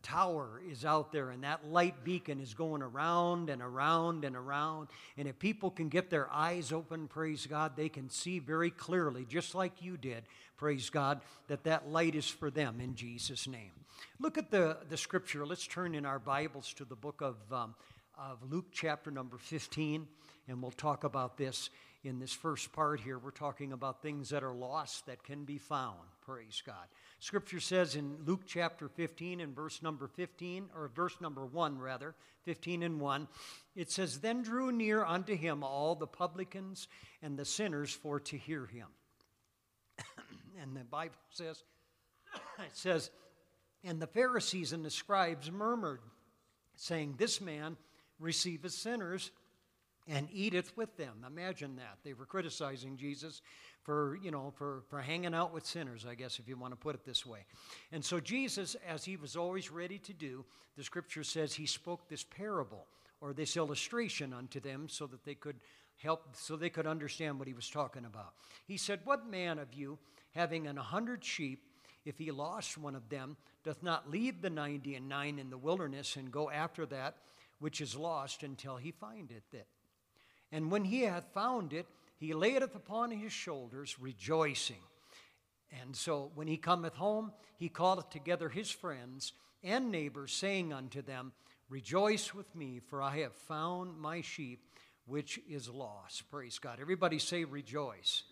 tower 0.01 0.59
is 0.67 0.85
out 0.85 1.11
there, 1.11 1.29
and 1.29 1.43
that 1.43 1.67
light 1.67 2.03
beacon 2.03 2.39
is 2.39 2.55
going 2.55 2.81
around 2.81 3.51
and 3.51 3.61
around 3.61 4.25
and 4.25 4.35
around. 4.35 4.87
And 5.15 5.27
if 5.27 5.37
people 5.37 5.69
can 5.69 5.89
get 5.89 6.09
their 6.09 6.27
eyes 6.33 6.71
open, 6.71 7.07
praise 7.07 7.45
God, 7.45 7.73
they 7.75 7.89
can 7.89 8.09
see 8.09 8.39
very 8.39 8.71
clearly, 8.71 9.23
just 9.23 9.53
like 9.53 9.83
you 9.83 9.97
did, 9.97 10.23
praise 10.57 10.89
God, 10.89 11.21
that 11.47 11.65
that 11.65 11.87
light 11.89 12.15
is 12.15 12.27
for 12.27 12.49
them 12.49 12.79
in 12.81 12.95
Jesus' 12.95 13.47
name. 13.47 13.82
Look 14.19 14.37
at 14.37 14.51
the, 14.51 14.77
the 14.89 14.97
scripture. 14.97 15.45
Let's 15.45 15.67
turn 15.67 15.95
in 15.95 16.05
our 16.05 16.19
Bibles 16.19 16.73
to 16.75 16.85
the 16.85 16.95
book 16.95 17.21
of, 17.21 17.35
um, 17.51 17.75
of 18.17 18.39
Luke, 18.49 18.67
chapter 18.71 19.11
number 19.11 19.37
15, 19.37 20.07
and 20.47 20.61
we'll 20.61 20.71
talk 20.71 21.03
about 21.03 21.37
this 21.37 21.69
in 22.03 22.19
this 22.19 22.33
first 22.33 22.71
part 22.73 22.99
here. 22.99 23.17
We're 23.17 23.31
talking 23.31 23.71
about 23.71 24.01
things 24.01 24.29
that 24.29 24.43
are 24.43 24.53
lost 24.53 25.05
that 25.05 25.23
can 25.23 25.45
be 25.45 25.57
found. 25.57 25.99
Praise 26.21 26.61
God. 26.65 26.85
Scripture 27.19 27.59
says 27.59 27.95
in 27.95 28.17
Luke 28.25 28.41
chapter 28.45 28.89
15 28.89 29.39
and 29.39 29.55
verse 29.55 29.81
number 29.81 30.07
15, 30.07 30.69
or 30.75 30.89
verse 30.93 31.15
number 31.21 31.45
1 31.45 31.79
rather, 31.79 32.15
15 32.43 32.83
and 32.83 32.99
1, 32.99 33.27
it 33.75 33.89
says, 33.89 34.19
Then 34.19 34.41
drew 34.41 34.71
near 34.71 35.05
unto 35.05 35.35
him 35.35 35.63
all 35.63 35.95
the 35.95 36.07
publicans 36.07 36.87
and 37.21 37.37
the 37.37 37.45
sinners 37.45 37.91
for 37.91 38.19
to 38.19 38.37
hear 38.37 38.65
him. 38.65 38.87
and 40.61 40.75
the 40.75 40.83
Bible 40.83 41.15
says, 41.29 41.63
it 42.59 42.75
says, 42.75 43.09
and 43.83 44.01
the 44.01 44.07
Pharisees 44.07 44.73
and 44.73 44.83
the 44.83 44.89
scribes 44.89 45.51
murmured, 45.51 46.01
saying, 46.75 47.15
This 47.17 47.41
man 47.41 47.77
receiveth 48.19 48.71
sinners 48.71 49.31
and 50.07 50.27
eateth 50.31 50.75
with 50.75 50.97
them. 50.97 51.25
Imagine 51.25 51.75
that. 51.77 51.97
They 52.03 52.13
were 52.13 52.25
criticizing 52.25 52.97
Jesus 52.97 53.41
for, 53.83 54.17
you 54.21 54.31
know, 54.31 54.53
for, 54.55 54.83
for 54.89 55.01
hanging 55.01 55.33
out 55.33 55.53
with 55.53 55.65
sinners, 55.65 56.05
I 56.09 56.15
guess, 56.15 56.39
if 56.39 56.47
you 56.47 56.57
want 56.57 56.73
to 56.73 56.77
put 56.77 56.95
it 56.95 57.05
this 57.05 57.25
way. 57.25 57.45
And 57.91 58.03
so 58.03 58.19
Jesus, 58.19 58.75
as 58.87 59.03
he 59.03 59.17
was 59.17 59.35
always 59.35 59.71
ready 59.71 59.99
to 59.99 60.13
do, 60.13 60.45
the 60.77 60.83
scripture 60.83 61.23
says 61.23 61.53
he 61.53 61.65
spoke 61.65 62.07
this 62.07 62.23
parable 62.23 62.87
or 63.21 63.33
this 63.33 63.55
illustration 63.57 64.33
unto 64.33 64.59
them 64.59 64.87
so 64.89 65.05
that 65.07 65.23
they 65.23 65.35
could 65.35 65.57
help, 65.97 66.35
so 66.35 66.55
they 66.55 66.69
could 66.69 66.87
understand 66.87 67.39
what 67.39 67.47
he 67.47 67.53
was 67.53 67.69
talking 67.69 68.05
about. 68.05 68.33
He 68.65 68.77
said, 68.77 69.01
What 69.03 69.29
man 69.29 69.59
of 69.59 69.73
you, 69.73 69.99
having 70.33 70.67
an 70.67 70.77
hundred 70.77 71.23
sheep, 71.23 71.63
if 72.05 72.17
he 72.17 72.31
lost 72.31 72.77
one 72.77 72.95
of 72.95 73.09
them, 73.09 73.37
doth 73.63 73.81
not 73.81 74.09
leave 74.09 74.41
the 74.41 74.49
ninety 74.49 74.95
and 74.95 75.07
nine 75.07 75.39
in 75.39 75.49
the 75.49 75.57
wilderness 75.57 76.15
and 76.15 76.31
go 76.31 76.49
after 76.49 76.85
that 76.87 77.17
which 77.59 77.81
is 77.81 77.95
lost 77.95 78.43
until 78.43 78.77
he 78.77 78.91
find 78.91 79.31
it? 79.31 79.65
And 80.51 80.69
when 80.69 80.85
he 80.85 81.01
hath 81.01 81.33
found 81.33 81.73
it, 81.73 81.87
he 82.17 82.33
layeth 82.33 82.75
upon 82.75 83.11
his 83.11 83.33
shoulders, 83.33 83.97
rejoicing. 83.99 84.81
And 85.81 85.95
so 85.95 86.31
when 86.35 86.47
he 86.47 86.57
cometh 86.57 86.95
home, 86.95 87.31
he 87.57 87.69
calleth 87.69 88.09
together 88.09 88.49
his 88.49 88.69
friends 88.69 89.33
and 89.63 89.91
neighbors, 89.91 90.31
saying 90.31 90.71
unto 90.71 91.01
them, 91.01 91.31
Rejoice 91.69 92.33
with 92.33 92.53
me, 92.55 92.79
for 92.87 93.01
I 93.01 93.21
have 93.21 93.33
found 93.33 93.97
my 93.97 94.21
sheep 94.21 94.59
which 95.05 95.39
is 95.49 95.67
lost. 95.69 96.29
Praise 96.29 96.59
God. 96.59 96.77
Everybody 96.79 97.17
say, 97.17 97.45
Rejoice. 97.45 98.23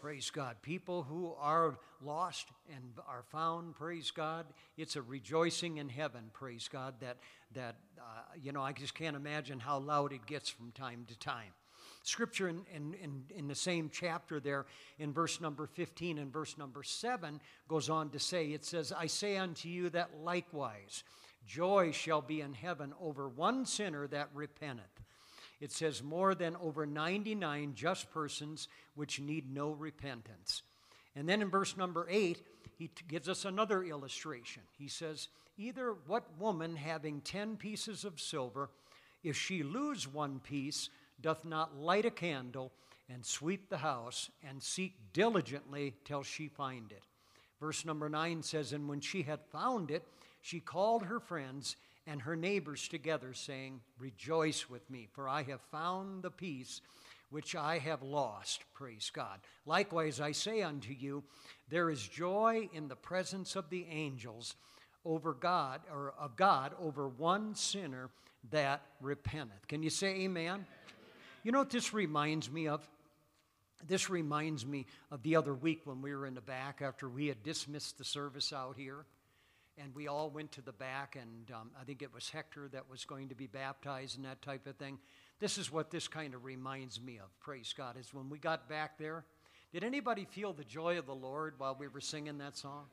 Praise 0.00 0.30
God. 0.30 0.56
People 0.62 1.02
who 1.02 1.34
are 1.40 1.76
lost 2.00 2.46
and 2.72 2.84
are 3.08 3.24
found, 3.30 3.74
praise 3.74 4.12
God. 4.12 4.46
It's 4.76 4.94
a 4.94 5.02
rejoicing 5.02 5.78
in 5.78 5.88
heaven, 5.88 6.30
praise 6.32 6.68
God, 6.70 6.94
that, 7.00 7.16
that 7.54 7.74
uh, 7.98 8.02
you 8.40 8.52
know, 8.52 8.62
I 8.62 8.72
just 8.72 8.94
can't 8.94 9.16
imagine 9.16 9.58
how 9.58 9.78
loud 9.78 10.12
it 10.12 10.24
gets 10.24 10.48
from 10.48 10.70
time 10.70 11.04
to 11.08 11.18
time. 11.18 11.52
Scripture 12.04 12.48
in, 12.48 12.62
in, 12.72 12.94
in, 12.94 13.24
in, 13.36 13.48
the 13.48 13.56
same 13.56 13.90
chapter 13.92 14.38
there, 14.38 14.66
in 15.00 15.12
verse 15.12 15.40
number 15.40 15.66
15 15.66 16.18
and 16.18 16.32
verse 16.32 16.56
number 16.56 16.84
7, 16.84 17.40
goes 17.66 17.90
on 17.90 18.10
to 18.10 18.20
say, 18.20 18.46
It 18.52 18.64
says, 18.64 18.92
I 18.96 19.08
say 19.08 19.36
unto 19.36 19.68
you 19.68 19.90
that 19.90 20.10
likewise 20.22 21.02
joy 21.44 21.90
shall 21.90 22.22
be 22.22 22.40
in 22.40 22.54
heaven 22.54 22.92
over 23.00 23.28
one 23.28 23.66
sinner 23.66 24.06
that 24.08 24.28
repenteth 24.32 24.97
it 25.60 25.72
says, 25.72 26.02
more 26.02 26.34
than 26.34 26.56
over 26.56 26.86
99 26.86 27.72
just 27.74 28.10
persons 28.12 28.68
which 28.94 29.20
need 29.20 29.52
no 29.52 29.70
repentance. 29.70 30.62
And 31.16 31.28
then 31.28 31.42
in 31.42 31.50
verse 31.50 31.76
number 31.76 32.06
8, 32.08 32.40
he 32.76 32.88
t- 32.88 33.04
gives 33.08 33.28
us 33.28 33.44
another 33.44 33.82
illustration. 33.82 34.62
He 34.78 34.88
says, 34.88 35.28
Either 35.56 35.96
what 36.06 36.38
woman 36.38 36.76
having 36.76 37.20
10 37.20 37.56
pieces 37.56 38.04
of 38.04 38.20
silver, 38.20 38.70
if 39.24 39.36
she 39.36 39.64
lose 39.64 40.06
one 40.06 40.38
piece, 40.38 40.88
doth 41.20 41.44
not 41.44 41.76
light 41.76 42.04
a 42.04 42.10
candle 42.10 42.70
and 43.08 43.26
sweep 43.26 43.68
the 43.68 43.78
house 43.78 44.30
and 44.48 44.62
seek 44.62 44.94
diligently 45.12 45.94
till 46.04 46.22
she 46.22 46.46
find 46.46 46.92
it. 46.92 47.02
Verse 47.58 47.84
number 47.84 48.08
9 48.08 48.42
says, 48.42 48.72
And 48.72 48.88
when 48.88 49.00
she 49.00 49.22
had 49.22 49.40
found 49.50 49.90
it, 49.90 50.06
she 50.40 50.60
called 50.60 51.04
her 51.04 51.18
friends 51.18 51.74
and 52.08 52.22
her 52.22 52.36
neighbors 52.36 52.88
together, 52.88 53.34
saying, 53.34 53.80
Rejoice 53.98 54.68
with 54.68 54.88
me, 54.90 55.08
for 55.12 55.28
I 55.28 55.42
have 55.42 55.60
found 55.70 56.22
the 56.22 56.30
piece 56.30 56.80
which 57.30 57.54
I 57.54 57.78
have 57.78 58.02
lost. 58.02 58.64
Praise 58.72 59.10
God. 59.12 59.40
Likewise, 59.66 60.18
I 60.18 60.32
say 60.32 60.62
unto 60.62 60.92
you, 60.92 61.22
there 61.68 61.90
is 61.90 62.02
joy 62.02 62.70
in 62.72 62.88
the 62.88 62.96
presence 62.96 63.54
of 63.54 63.68
the 63.68 63.86
angels 63.90 64.54
over 65.04 65.34
God, 65.34 65.82
or 65.92 66.14
of 66.18 66.34
God, 66.34 66.72
over 66.80 67.08
one 67.08 67.54
sinner 67.54 68.08
that 68.50 68.80
repenteth. 69.02 69.68
Can 69.68 69.82
you 69.82 69.90
say 69.90 70.22
amen? 70.22 70.64
You 71.44 71.52
know 71.52 71.58
what 71.58 71.70
this 71.70 71.92
reminds 71.92 72.50
me 72.50 72.68
of? 72.68 72.88
This 73.86 74.08
reminds 74.08 74.64
me 74.66 74.86
of 75.10 75.22
the 75.22 75.36
other 75.36 75.54
week 75.54 75.82
when 75.84 76.00
we 76.00 76.14
were 76.14 76.26
in 76.26 76.34
the 76.34 76.40
back 76.40 76.80
after 76.82 77.08
we 77.08 77.26
had 77.26 77.42
dismissed 77.42 77.98
the 77.98 78.04
service 78.04 78.52
out 78.52 78.76
here 78.76 79.04
and 79.82 79.94
we 79.94 80.08
all 80.08 80.30
went 80.30 80.52
to 80.52 80.62
the 80.62 80.72
back, 80.72 81.16
and 81.20 81.50
um, 81.50 81.70
I 81.80 81.84
think 81.84 82.02
it 82.02 82.12
was 82.12 82.30
Hector 82.30 82.68
that 82.72 82.90
was 82.90 83.04
going 83.04 83.28
to 83.28 83.34
be 83.34 83.46
baptized 83.46 84.16
and 84.16 84.24
that 84.24 84.42
type 84.42 84.66
of 84.66 84.76
thing. 84.76 84.98
This 85.40 85.58
is 85.58 85.72
what 85.72 85.90
this 85.90 86.08
kind 86.08 86.34
of 86.34 86.44
reminds 86.44 87.00
me 87.00 87.18
of, 87.18 87.38
praise 87.40 87.74
God, 87.76 87.96
is 87.98 88.12
when 88.12 88.28
we 88.28 88.38
got 88.38 88.68
back 88.68 88.98
there. 88.98 89.24
Did 89.72 89.84
anybody 89.84 90.24
feel 90.24 90.52
the 90.52 90.64
joy 90.64 90.98
of 90.98 91.06
the 91.06 91.14
Lord 91.14 91.54
while 91.58 91.76
we 91.78 91.88
were 91.88 92.00
singing 92.00 92.38
that 92.38 92.56
song? 92.56 92.86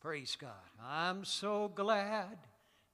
Praise 0.00 0.36
God. 0.38 0.50
I'm 0.82 1.24
so 1.24 1.72
glad 1.74 2.36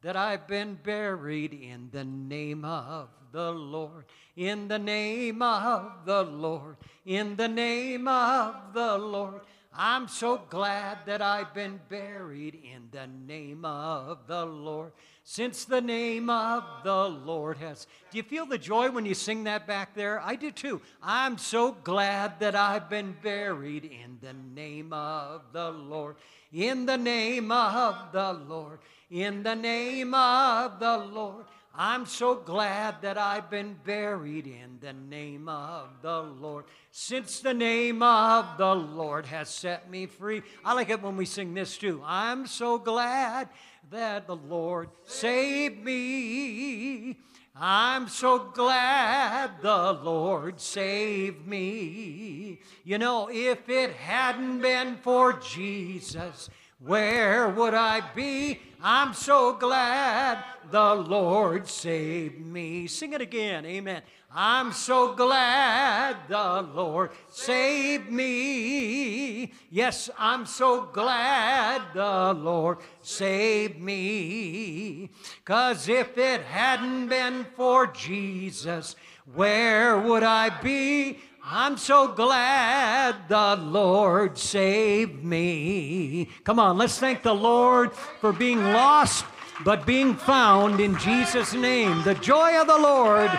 that 0.03 0.17
I've 0.17 0.47
been 0.47 0.79
buried 0.83 1.53
in 1.53 1.91
the 1.93 2.05
name 2.05 2.65
of 2.65 3.09
the 3.33 3.51
Lord, 3.51 4.05
in 4.37 4.69
the 4.69 4.79
name 4.79 5.43
of 5.43 6.05
the 6.05 6.23
Lord, 6.23 6.77
in 7.05 7.37
the 7.37 7.49
name 7.49 8.09
of 8.09 8.73
the 8.73 8.97
Lord. 8.97 9.43
I'm 9.73 10.09
so 10.09 10.41
glad 10.51 10.99
that 11.07 11.23
I've 11.23 11.55
been 11.55 11.81
buried 11.89 12.57
in 12.57 12.89
the 12.91 13.07
name 13.07 13.65
of 13.65 14.27
the 14.27 14.45
Lord. 14.45 14.93
Since 15.23 15.65
the 15.65 15.81
name 15.81 16.29
of 16.29 16.65
the 16.83 17.09
Lord 17.09 17.57
has. 17.59 17.87
Do 18.11 18.17
you 18.17 18.25
feel 18.25 18.47
the 18.47 18.59
joy 18.59 18.91
when 18.91 19.07
you 19.07 19.15
sing 19.15 19.45
that 19.45 19.69
back 19.69 19.95
there? 19.95 20.21
I 20.21 20.35
do 20.35 20.51
too. 20.51 20.81
I'm 21.01 21.39
so 21.39 21.71
glad 21.71 22.41
that 22.41 22.57
I've 22.57 22.91
been 22.91 23.15
buried 23.23 23.85
in 23.85 24.19
the 24.21 24.33
name 24.33 24.93
of 24.93 25.43
the 25.53 25.71
Lord. 25.71 26.17
In 26.53 26.85
the 26.85 26.99
name 26.99 27.53
of 27.53 28.11
the 28.13 28.33
Lord. 28.33 28.81
In 29.09 29.45
the 29.45 29.55
name 29.55 30.15
of 30.15 30.81
the 30.81 30.99
Lord. 30.99 31.45
I'm 31.75 32.05
so 32.05 32.35
glad 32.35 33.03
that 33.03 33.17
I've 33.17 33.49
been 33.49 33.77
buried 33.85 34.47
in 34.47 34.79
the 34.81 34.93
name 34.93 35.49
of 35.49 35.89
the 36.03 36.23
Lord. 36.23 36.65
Since 36.91 37.41
the 37.41 37.55
name 37.55 38.03
of 38.03 38.59
the 38.59 38.75
Lord 38.75 39.27
has 39.27 39.49
set 39.49 39.89
me 39.89 40.07
free. 40.07 40.43
I 40.65 40.75
like 40.75 40.91
it 40.91 41.01
when 41.01 41.17
we 41.17 41.27
sing 41.27 41.55
this 41.55 41.79
too. 41.79 42.03
I'm 42.05 42.47
so 42.47 42.77
glad 42.77 43.49
that 43.91 44.27
the 44.27 44.37
Lord 44.37 44.91
saved 45.05 45.85
me. 45.85 47.17
I'm 47.55 48.09
so 48.09 48.39
glad 48.39 49.63
the 49.63 49.93
Lord 49.93 50.61
saved 50.61 51.47
me. 51.47 52.61
You 52.85 52.99
know, 52.99 53.29
if 53.31 53.69
it 53.69 53.93
hadn't 53.93 54.61
been 54.61 54.97
for 54.97 55.35
Jesus, 55.35 56.49
where 56.85 57.49
would 57.49 57.75
I 57.75 58.01
be? 58.15 58.61
I'm 58.83 59.13
so 59.13 59.53
glad 59.53 60.43
the 60.71 60.95
Lord 60.95 61.69
saved 61.69 62.41
me. 62.41 62.87
Sing 62.87 63.13
it 63.13 63.21
again, 63.21 63.67
amen. 63.67 64.03
I'm 64.33 64.73
so 64.73 65.15
glad 65.15 66.17
the 66.29 66.63
Lord 66.63 67.11
saved 67.29 68.11
me. 68.11 69.53
Yes, 69.71 70.09
I'm 70.19 70.47
so 70.47 70.83
glad 70.83 71.83
the 71.93 72.33
Lord 72.33 72.79
saved 73.03 73.81
me. 73.81 75.11
Cause 75.45 75.89
if 75.89 76.17
it 76.17 76.43
hadn't 76.43 77.09
been 77.09 77.45
for 77.57 77.89
Jesus, 77.89 78.97
where 79.35 79.99
would 79.99 80.23
I 80.23 80.49
be? 80.49 81.19
I'm 81.43 81.79
so 81.79 82.09
glad 82.09 83.29
the 83.29 83.57
Lord 83.57 84.37
saved 84.37 85.25
me. 85.25 86.29
Come 86.45 86.59
on, 86.59 86.77
let's 86.77 86.99
thank 86.99 87.23
the 87.23 87.35
Lord 87.35 87.93
for 87.93 88.33
being 88.33 88.63
lost, 88.63 89.25
but 89.65 89.87
being 89.87 90.15
found 90.15 90.81
in 90.81 90.99
Jesus' 90.99 91.55
name. 91.55 92.03
The 92.03 92.15
joy 92.15 92.61
of 92.61 92.67
the 92.67 92.79
Lord 92.79 93.31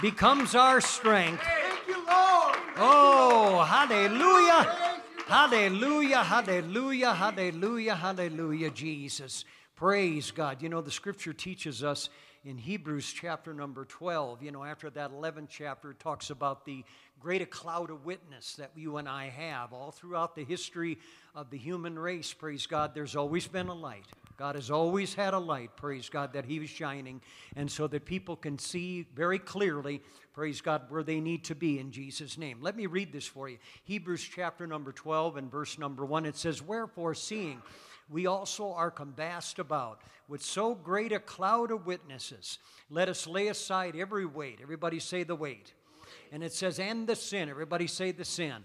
becomes 0.00 0.54
our 0.54 0.80
strength. 0.80 1.44
Oh, 2.80 3.64
hallelujah. 3.68 4.94
Hallelujah, 5.26 6.24
hallelujah, 6.24 7.12
hallelujah, 7.12 7.94
hallelujah, 7.94 8.70
Jesus. 8.70 9.44
Praise 9.76 10.30
God. 10.30 10.62
You 10.62 10.70
know, 10.70 10.80
the 10.80 10.90
scripture 10.90 11.34
teaches 11.34 11.84
us 11.84 12.08
in 12.44 12.56
Hebrews 12.56 13.12
chapter 13.12 13.52
number 13.52 13.84
12, 13.84 14.42
you 14.42 14.52
know, 14.52 14.64
after 14.64 14.88
that 14.90 15.10
11th 15.10 15.48
chapter, 15.50 15.90
it 15.90 15.98
talks 15.98 16.30
about 16.30 16.64
the 16.64 16.84
great 17.20 17.42
a 17.42 17.46
cloud 17.46 17.90
of 17.90 18.04
witness 18.04 18.54
that 18.56 18.70
you 18.74 18.96
and 18.96 19.08
I 19.08 19.28
have. 19.28 19.72
All 19.72 19.90
throughout 19.90 20.34
the 20.34 20.44
history 20.44 20.98
of 21.34 21.50
the 21.50 21.58
human 21.58 21.98
race, 21.98 22.32
praise 22.32 22.66
God, 22.66 22.94
there's 22.94 23.16
always 23.16 23.46
been 23.46 23.68
a 23.68 23.74
light. 23.74 24.06
God 24.36 24.54
has 24.54 24.70
always 24.70 25.14
had 25.14 25.34
a 25.34 25.38
light, 25.38 25.76
praise 25.76 26.08
God, 26.08 26.32
that 26.34 26.44
He 26.44 26.60
was 26.60 26.70
shining, 26.70 27.20
and 27.56 27.70
so 27.70 27.88
that 27.88 28.04
people 28.04 28.36
can 28.36 28.56
see 28.56 29.04
very 29.14 29.38
clearly, 29.40 30.00
praise 30.32 30.60
God, 30.60 30.82
where 30.90 31.02
they 31.02 31.20
need 31.20 31.44
to 31.44 31.56
be 31.56 31.80
in 31.80 31.90
Jesus' 31.90 32.38
name. 32.38 32.58
Let 32.60 32.76
me 32.76 32.86
read 32.86 33.12
this 33.12 33.26
for 33.26 33.48
you. 33.48 33.58
Hebrews 33.82 34.22
chapter 34.22 34.66
number 34.66 34.92
12 34.92 35.38
and 35.38 35.50
verse 35.50 35.76
number 35.76 36.04
1, 36.04 36.24
it 36.24 36.36
says, 36.36 36.62
Wherefore, 36.62 37.14
seeing 37.14 37.60
we 38.08 38.26
also 38.26 38.72
are 38.72 38.92
compassed 38.92 39.58
about 39.58 40.00
with 40.28 40.42
so 40.42 40.74
great 40.74 41.10
a 41.10 41.18
cloud 41.18 41.70
of 41.70 41.86
witnesses, 41.86 42.58
let 42.90 43.08
us 43.08 43.26
lay 43.26 43.48
aside 43.48 43.96
every 43.96 44.24
weight. 44.26 44.60
Everybody 44.62 45.00
say 45.00 45.24
the 45.24 45.34
weight. 45.34 45.72
And 46.32 46.42
it 46.42 46.52
says, 46.52 46.78
and 46.78 47.06
the 47.06 47.16
sin. 47.16 47.48
Everybody 47.48 47.86
say 47.86 48.12
the 48.12 48.24
sin 48.24 48.64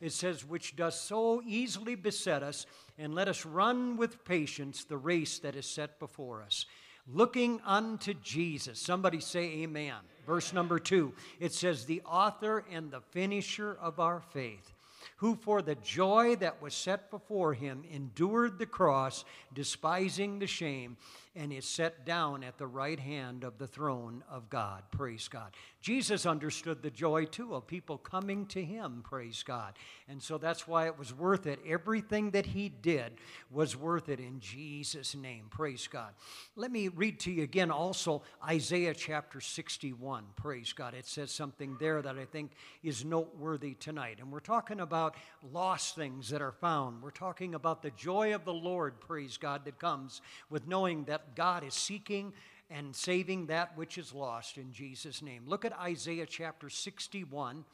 it 0.00 0.12
says, 0.12 0.44
which 0.44 0.76
does 0.76 0.98
so 0.98 1.42
easily 1.46 1.94
beset 1.94 2.42
us, 2.42 2.66
and 2.98 3.14
let 3.14 3.28
us 3.28 3.46
run 3.46 3.96
with 3.96 4.24
patience 4.24 4.84
the 4.84 4.96
race 4.96 5.38
that 5.40 5.56
is 5.56 5.66
set 5.66 5.98
before 5.98 6.42
us. 6.42 6.66
Looking 7.08 7.60
unto 7.64 8.14
Jesus. 8.14 8.80
Somebody 8.80 9.20
say 9.20 9.62
amen. 9.62 9.94
Verse 10.26 10.52
number 10.52 10.78
two, 10.78 11.12
it 11.38 11.52
says, 11.52 11.84
the 11.84 12.02
author 12.02 12.64
and 12.70 12.90
the 12.90 13.00
finisher 13.00 13.76
of 13.80 14.00
our 14.00 14.20
faith 14.20 14.72
who 15.18 15.34
for 15.34 15.62
the 15.62 15.76
joy 15.76 16.36
that 16.36 16.60
was 16.60 16.74
set 16.74 17.10
before 17.10 17.54
him 17.54 17.84
endured 17.90 18.58
the 18.58 18.66
cross, 18.66 19.24
despising 19.54 20.38
the 20.38 20.46
shame, 20.46 20.96
and 21.34 21.52
is 21.52 21.64
set 21.64 22.04
down 22.04 22.42
at 22.42 22.58
the 22.58 22.66
right 22.66 22.98
hand 22.98 23.44
of 23.44 23.56
the 23.58 23.66
throne 23.66 24.22
of 24.30 24.50
God. 24.50 24.82
Praise 24.90 25.28
God. 25.28 25.52
Jesus 25.86 26.26
understood 26.26 26.82
the 26.82 26.90
joy 26.90 27.26
too 27.26 27.54
of 27.54 27.68
people 27.68 27.96
coming 27.96 28.46
to 28.46 28.60
him, 28.60 29.04
praise 29.04 29.44
God. 29.44 29.74
And 30.08 30.20
so 30.20 30.36
that's 30.36 30.66
why 30.66 30.86
it 30.86 30.98
was 30.98 31.14
worth 31.14 31.46
it. 31.46 31.60
Everything 31.64 32.32
that 32.32 32.44
he 32.44 32.68
did 32.68 33.12
was 33.52 33.76
worth 33.76 34.08
it 34.08 34.18
in 34.18 34.40
Jesus' 34.40 35.14
name, 35.14 35.44
praise 35.48 35.86
God. 35.86 36.12
Let 36.56 36.72
me 36.72 36.88
read 36.88 37.20
to 37.20 37.30
you 37.30 37.44
again 37.44 37.70
also 37.70 38.22
Isaiah 38.44 38.94
chapter 38.94 39.40
61, 39.40 40.24
praise 40.34 40.72
God. 40.72 40.92
It 40.92 41.06
says 41.06 41.30
something 41.30 41.76
there 41.78 42.02
that 42.02 42.18
I 42.18 42.24
think 42.24 42.50
is 42.82 43.04
noteworthy 43.04 43.74
tonight. 43.74 44.18
And 44.18 44.32
we're 44.32 44.40
talking 44.40 44.80
about 44.80 45.14
lost 45.52 45.94
things 45.94 46.30
that 46.30 46.42
are 46.42 46.50
found. 46.50 47.00
We're 47.00 47.10
talking 47.12 47.54
about 47.54 47.82
the 47.82 47.92
joy 47.92 48.34
of 48.34 48.44
the 48.44 48.52
Lord, 48.52 48.98
praise 48.98 49.36
God, 49.36 49.64
that 49.66 49.78
comes 49.78 50.20
with 50.50 50.66
knowing 50.66 51.04
that 51.04 51.36
God 51.36 51.62
is 51.62 51.74
seeking 51.74 52.32
and 52.70 52.94
saving 52.94 53.46
that 53.46 53.76
which 53.76 53.98
is 53.98 54.12
lost 54.12 54.58
in 54.58 54.72
Jesus' 54.72 55.22
name. 55.22 55.42
Look 55.46 55.64
at 55.64 55.78
Isaiah 55.78 56.26
chapter 56.26 56.68
61 56.68 57.64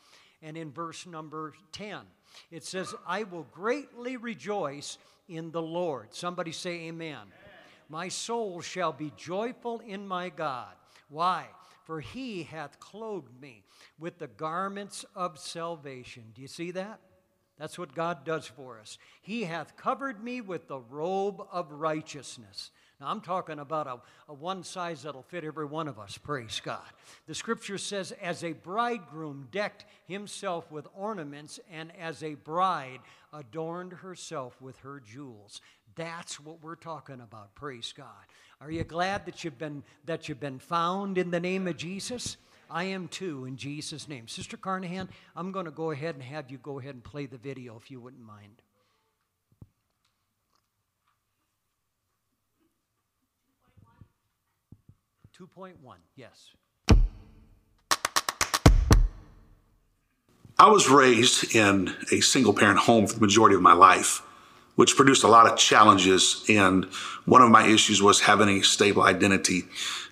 and 0.42 0.57
in 0.57 0.70
verse 0.70 1.07
number 1.07 1.55
10. 1.72 2.00
It 2.50 2.64
says, 2.64 2.94
I 3.07 3.22
will 3.22 3.46
greatly 3.52 4.16
rejoice 4.16 4.98
in 5.28 5.50
the 5.50 5.62
Lord. 5.62 6.09
Somebody 6.14 6.52
say, 6.52 6.88
Amen. 6.88 7.14
amen. 7.14 7.26
My 7.88 8.09
soul 8.09 8.61
shall 8.61 8.92
be 8.92 9.12
joyful 9.16 9.81
in 9.81 10.07
my 10.07 10.28
God. 10.28 10.72
Why? 11.09 11.46
For 11.85 12.00
he 12.00 12.44
hath 12.44 12.81
clothed 12.81 13.40
me 13.40 13.64
with 13.98 14.18
the 14.18 14.28
garments 14.28 15.05
of 15.14 15.38
salvation. 15.38 16.24
Do 16.35 16.42
you 16.42 16.48
see 16.48 16.70
that? 16.72 17.00
That's 17.59 17.78
what 17.78 17.94
God 17.94 18.24
does 18.24 18.46
for 18.46 18.81
us. 18.81 18.98
He 19.20 19.44
hath 19.44 19.76
covered 19.76 20.22
me 20.22 20.40
with 20.40 20.68
the 20.68 20.81
robe 20.81 21.42
of 21.52 21.70
righteousness. 21.70 22.70
Now, 23.03 23.09
I'm 23.09 23.21
talking 23.21 23.59
about 23.59 23.88
a, 23.88 23.99
a, 24.31 24.35
one 24.35 24.62
size 24.62 25.03
that'll 25.03 25.25
fit 25.25 25.43
every 25.43 25.67
one 25.67 25.88
of 25.88 25.99
us, 25.99 26.17
praise 26.17 26.62
God. 26.65 26.87
The 27.27 27.35
scripture 27.35 27.77
says, 27.77 28.12
as 28.23 28.45
a 28.45 28.53
bridegroom 28.53 29.49
decked 29.51 29.87
himself 30.07 30.71
with 30.71 30.87
ornaments, 30.95 31.59
and 31.73 31.91
as 31.99 32.23
a 32.23 32.35
bride 32.35 33.01
adorned 33.33 33.93
herself 33.93 34.62
with 34.62 34.79
her 34.79 35.01
jewels. 35.01 35.61
That's 35.97 36.38
what 36.38 36.62
we're 36.62 36.77
talking 36.77 37.21
about, 37.21 37.57
praise 37.57 37.93
God. 37.93 38.07
Are 38.61 38.71
you 38.71 38.85
glad 38.85 39.27
that 39.27 39.43
you've 39.43 39.59
been, 39.59 39.83
that 40.05 40.29
you've 40.29 40.38
been 40.38 40.61
found 40.61 41.19
in 41.19 41.33
the 41.33 41.41
name 41.41 41.67
of 41.67 41.77
Jesus? 41.77 42.37
I 42.71 42.85
am 42.85 43.09
too, 43.09 43.47
in 43.47 43.57
Jesus' 43.57 44.07
name. 44.07 44.29
Sister 44.29 44.57
Carnahan, 44.57 45.09
I'm 45.35 45.51
going 45.51 45.65
to 45.65 45.73
go 45.73 45.91
ahead 45.91 46.15
and 46.15 46.23
have 46.23 46.53
you 46.53 46.59
go 46.59 46.79
ahead 46.79 46.95
and 46.95 47.03
play 47.03 47.27
the 47.27 47.37
video 47.37 47.77
if 47.77 47.91
you 47.91 48.01
wouldn't 48.01 48.23
mind. 48.23 48.62
2.1, 55.42 55.74
yes. 56.14 56.50
I 60.57 60.70
was 60.70 60.88
raised 60.88 61.57
in 61.57 61.92
a 62.12 62.20
single 62.20 62.52
parent 62.52 62.78
home 62.78 63.09
for 63.09 63.14
the 63.14 63.20
majority 63.20 63.57
of 63.57 63.62
my 63.62 63.72
life, 63.72 64.22
which 64.76 64.94
produced 64.94 65.24
a 65.24 65.28
lot 65.28 65.50
of 65.50 65.59
challenges. 65.59 66.44
And 66.48 66.85
one 67.24 67.42
of 67.42 67.50
my 67.50 67.66
issues 67.66 68.00
was 68.00 68.20
having 68.20 68.48
a 68.48 68.62
stable 68.62 69.02
identity. 69.02 69.64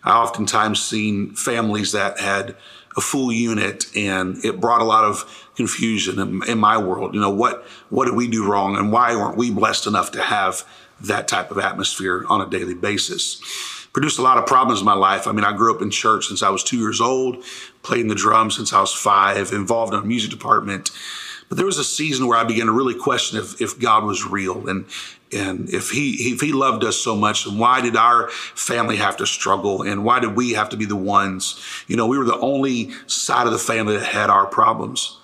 I 0.02 0.16
oftentimes 0.18 0.82
seen 0.82 1.36
families 1.36 1.92
that 1.92 2.18
had 2.18 2.56
a 2.96 3.00
full 3.00 3.30
unit 3.30 3.86
and 3.96 4.44
it 4.44 4.58
brought 4.58 4.80
a 4.80 4.84
lot 4.84 5.04
of 5.04 5.48
confusion 5.54 6.18
in, 6.18 6.42
in, 6.48 6.58
my 6.58 6.76
world. 6.76 7.14
You 7.14 7.20
know, 7.20 7.30
what, 7.30 7.64
what 7.88 8.06
did 8.06 8.16
we 8.16 8.26
do 8.26 8.50
wrong 8.50 8.76
and 8.76 8.90
why 8.90 9.14
weren't 9.14 9.36
we 9.36 9.52
blessed 9.52 9.86
enough 9.86 10.10
to 10.12 10.22
have 10.22 10.66
that 11.02 11.28
type 11.28 11.52
of 11.52 11.58
atmosphere 11.58 12.24
on 12.28 12.40
a 12.40 12.50
daily 12.50 12.74
basis? 12.74 13.79
Produced 13.92 14.18
a 14.18 14.22
lot 14.22 14.38
of 14.38 14.46
problems 14.46 14.80
in 14.80 14.86
my 14.86 14.94
life. 14.94 15.26
I 15.26 15.32
mean, 15.32 15.44
I 15.44 15.52
grew 15.52 15.74
up 15.74 15.82
in 15.82 15.90
church 15.90 16.26
since 16.26 16.42
I 16.42 16.50
was 16.50 16.62
two 16.62 16.78
years 16.78 17.00
old, 17.00 17.44
played 17.82 18.08
the 18.08 18.14
drums 18.14 18.56
since 18.56 18.72
I 18.72 18.80
was 18.80 18.92
five, 18.92 19.52
involved 19.52 19.94
in 19.94 20.00
a 20.00 20.04
music 20.04 20.30
department. 20.30 20.90
But 21.48 21.56
there 21.56 21.66
was 21.66 21.78
a 21.78 21.84
season 21.84 22.28
where 22.28 22.38
I 22.38 22.44
began 22.44 22.66
to 22.66 22.72
really 22.72 22.94
question 22.94 23.38
if, 23.38 23.60
if 23.60 23.78
God 23.78 24.04
was 24.04 24.24
real 24.24 24.68
and 24.68 24.86
and 25.32 25.68
if 25.70 25.90
he 25.90 26.32
if 26.32 26.40
he 26.40 26.52
loved 26.52 26.82
us 26.84 26.96
so 26.96 27.14
much, 27.14 27.46
and 27.46 27.58
why 27.58 27.80
did 27.80 27.96
our 27.96 28.28
family 28.30 28.96
have 28.96 29.16
to 29.18 29.26
struggle, 29.26 29.82
and 29.82 30.04
why 30.04 30.18
did 30.18 30.34
we 30.34 30.54
have 30.54 30.68
to 30.70 30.76
be 30.76 30.84
the 30.84 30.96
ones? 30.96 31.60
You 31.86 31.96
know, 31.96 32.06
we 32.06 32.18
were 32.18 32.24
the 32.24 32.38
only 32.38 32.90
side 33.06 33.46
of 33.46 33.52
the 33.52 33.58
family 33.58 33.96
that 33.96 34.06
had 34.06 34.30
our 34.30 34.46
problems. 34.46 35.18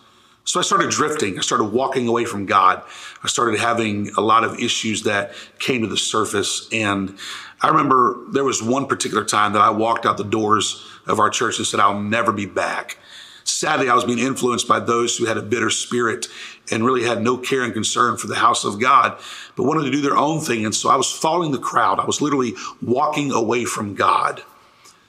So 0.44 0.60
I 0.60 0.62
started 0.62 0.90
drifting. 0.90 1.38
I 1.38 1.42
started 1.42 1.72
walking 1.72 2.06
away 2.06 2.24
from 2.24 2.46
God. 2.46 2.82
I 3.24 3.26
started 3.26 3.58
having 3.58 4.10
a 4.16 4.20
lot 4.20 4.44
of 4.44 4.60
issues 4.60 5.02
that 5.02 5.32
came 5.58 5.80
to 5.80 5.88
the 5.88 5.96
surface, 5.96 6.68
and 6.72 7.18
I 7.66 7.70
remember 7.70 8.20
there 8.30 8.44
was 8.44 8.62
one 8.62 8.86
particular 8.86 9.24
time 9.24 9.54
that 9.54 9.60
I 9.60 9.70
walked 9.70 10.06
out 10.06 10.18
the 10.18 10.22
doors 10.22 10.86
of 11.04 11.18
our 11.18 11.28
church 11.28 11.58
and 11.58 11.66
said, 11.66 11.80
I'll 11.80 12.00
never 12.00 12.30
be 12.30 12.46
back. 12.46 12.96
Sadly, 13.42 13.88
I 13.88 13.94
was 13.96 14.04
being 14.04 14.20
influenced 14.20 14.68
by 14.68 14.78
those 14.78 15.16
who 15.16 15.24
had 15.24 15.36
a 15.36 15.42
bitter 15.42 15.68
spirit 15.68 16.28
and 16.70 16.86
really 16.86 17.02
had 17.02 17.22
no 17.22 17.36
care 17.36 17.64
and 17.64 17.72
concern 17.72 18.18
for 18.18 18.28
the 18.28 18.36
house 18.36 18.64
of 18.64 18.80
God, 18.80 19.18
but 19.56 19.64
wanted 19.64 19.82
to 19.82 19.90
do 19.90 20.00
their 20.00 20.16
own 20.16 20.38
thing. 20.38 20.64
And 20.64 20.72
so 20.72 20.90
I 20.90 20.94
was 20.94 21.10
following 21.10 21.50
the 21.50 21.58
crowd. 21.58 21.98
I 21.98 22.04
was 22.04 22.20
literally 22.20 22.54
walking 22.80 23.32
away 23.32 23.64
from 23.64 23.96
God. 23.96 24.44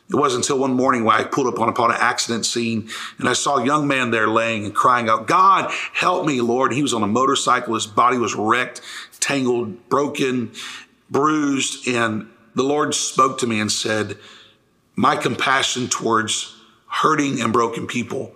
It 0.10 0.16
wasn't 0.16 0.46
until 0.46 0.58
one 0.58 0.74
morning 0.74 1.04
when 1.04 1.16
I 1.16 1.26
pulled 1.26 1.54
up 1.54 1.60
on 1.60 1.70
upon 1.70 1.92
an 1.92 1.98
accident 2.00 2.48
scene 2.48 2.90
and 3.20 3.30
I 3.30 3.34
saw 3.34 3.58
a 3.58 3.66
young 3.66 3.88
man 3.88 4.10
there 4.10 4.28
laying 4.28 4.66
and 4.66 4.74
crying 4.74 5.10
out, 5.10 5.28
God, 5.28 5.72
help 5.94 6.26
me, 6.26 6.42
Lord. 6.42 6.74
He 6.74 6.82
was 6.82 6.96
on 6.96 7.04
a 7.04 7.08
motorcycle. 7.08 7.76
His 7.76 7.86
body 7.86 8.18
was 8.18 8.34
wrecked, 8.34 8.82
tangled, 9.20 9.90
broken, 9.90 10.54
bruised, 11.12 11.88
and 11.88 12.32
the 12.58 12.64
Lord 12.64 12.96
spoke 12.96 13.38
to 13.40 13.48
me 13.48 13.60
and 13.60 13.72
said, 13.72 14.18
My 14.96 15.16
compassion 15.16 15.88
towards 15.88 16.56
hurting 16.88 17.40
and 17.40 17.54
broken 17.54 17.86
people 17.86 18.36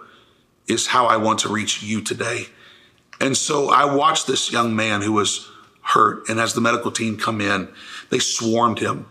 is 0.68 0.88
how 0.88 1.08
I 1.08 1.18
want 1.18 1.40
to 1.40 1.50
reach 1.50 1.82
you 1.82 2.02
today. 2.02 2.46
And 3.20 3.36
so 3.36 3.72
I 3.72 3.86
watched 3.86 4.28
this 4.28 4.52
young 4.52 4.76
man 4.76 5.02
who 5.02 5.14
was 5.14 5.50
hurt. 5.82 6.30
And 6.30 6.40
as 6.40 6.54
the 6.54 6.62
medical 6.62 6.92
team 6.92 7.18
come 7.18 7.42
in, 7.42 7.68
they 8.12 8.20
swarmed 8.20 8.78
him. 8.78 9.08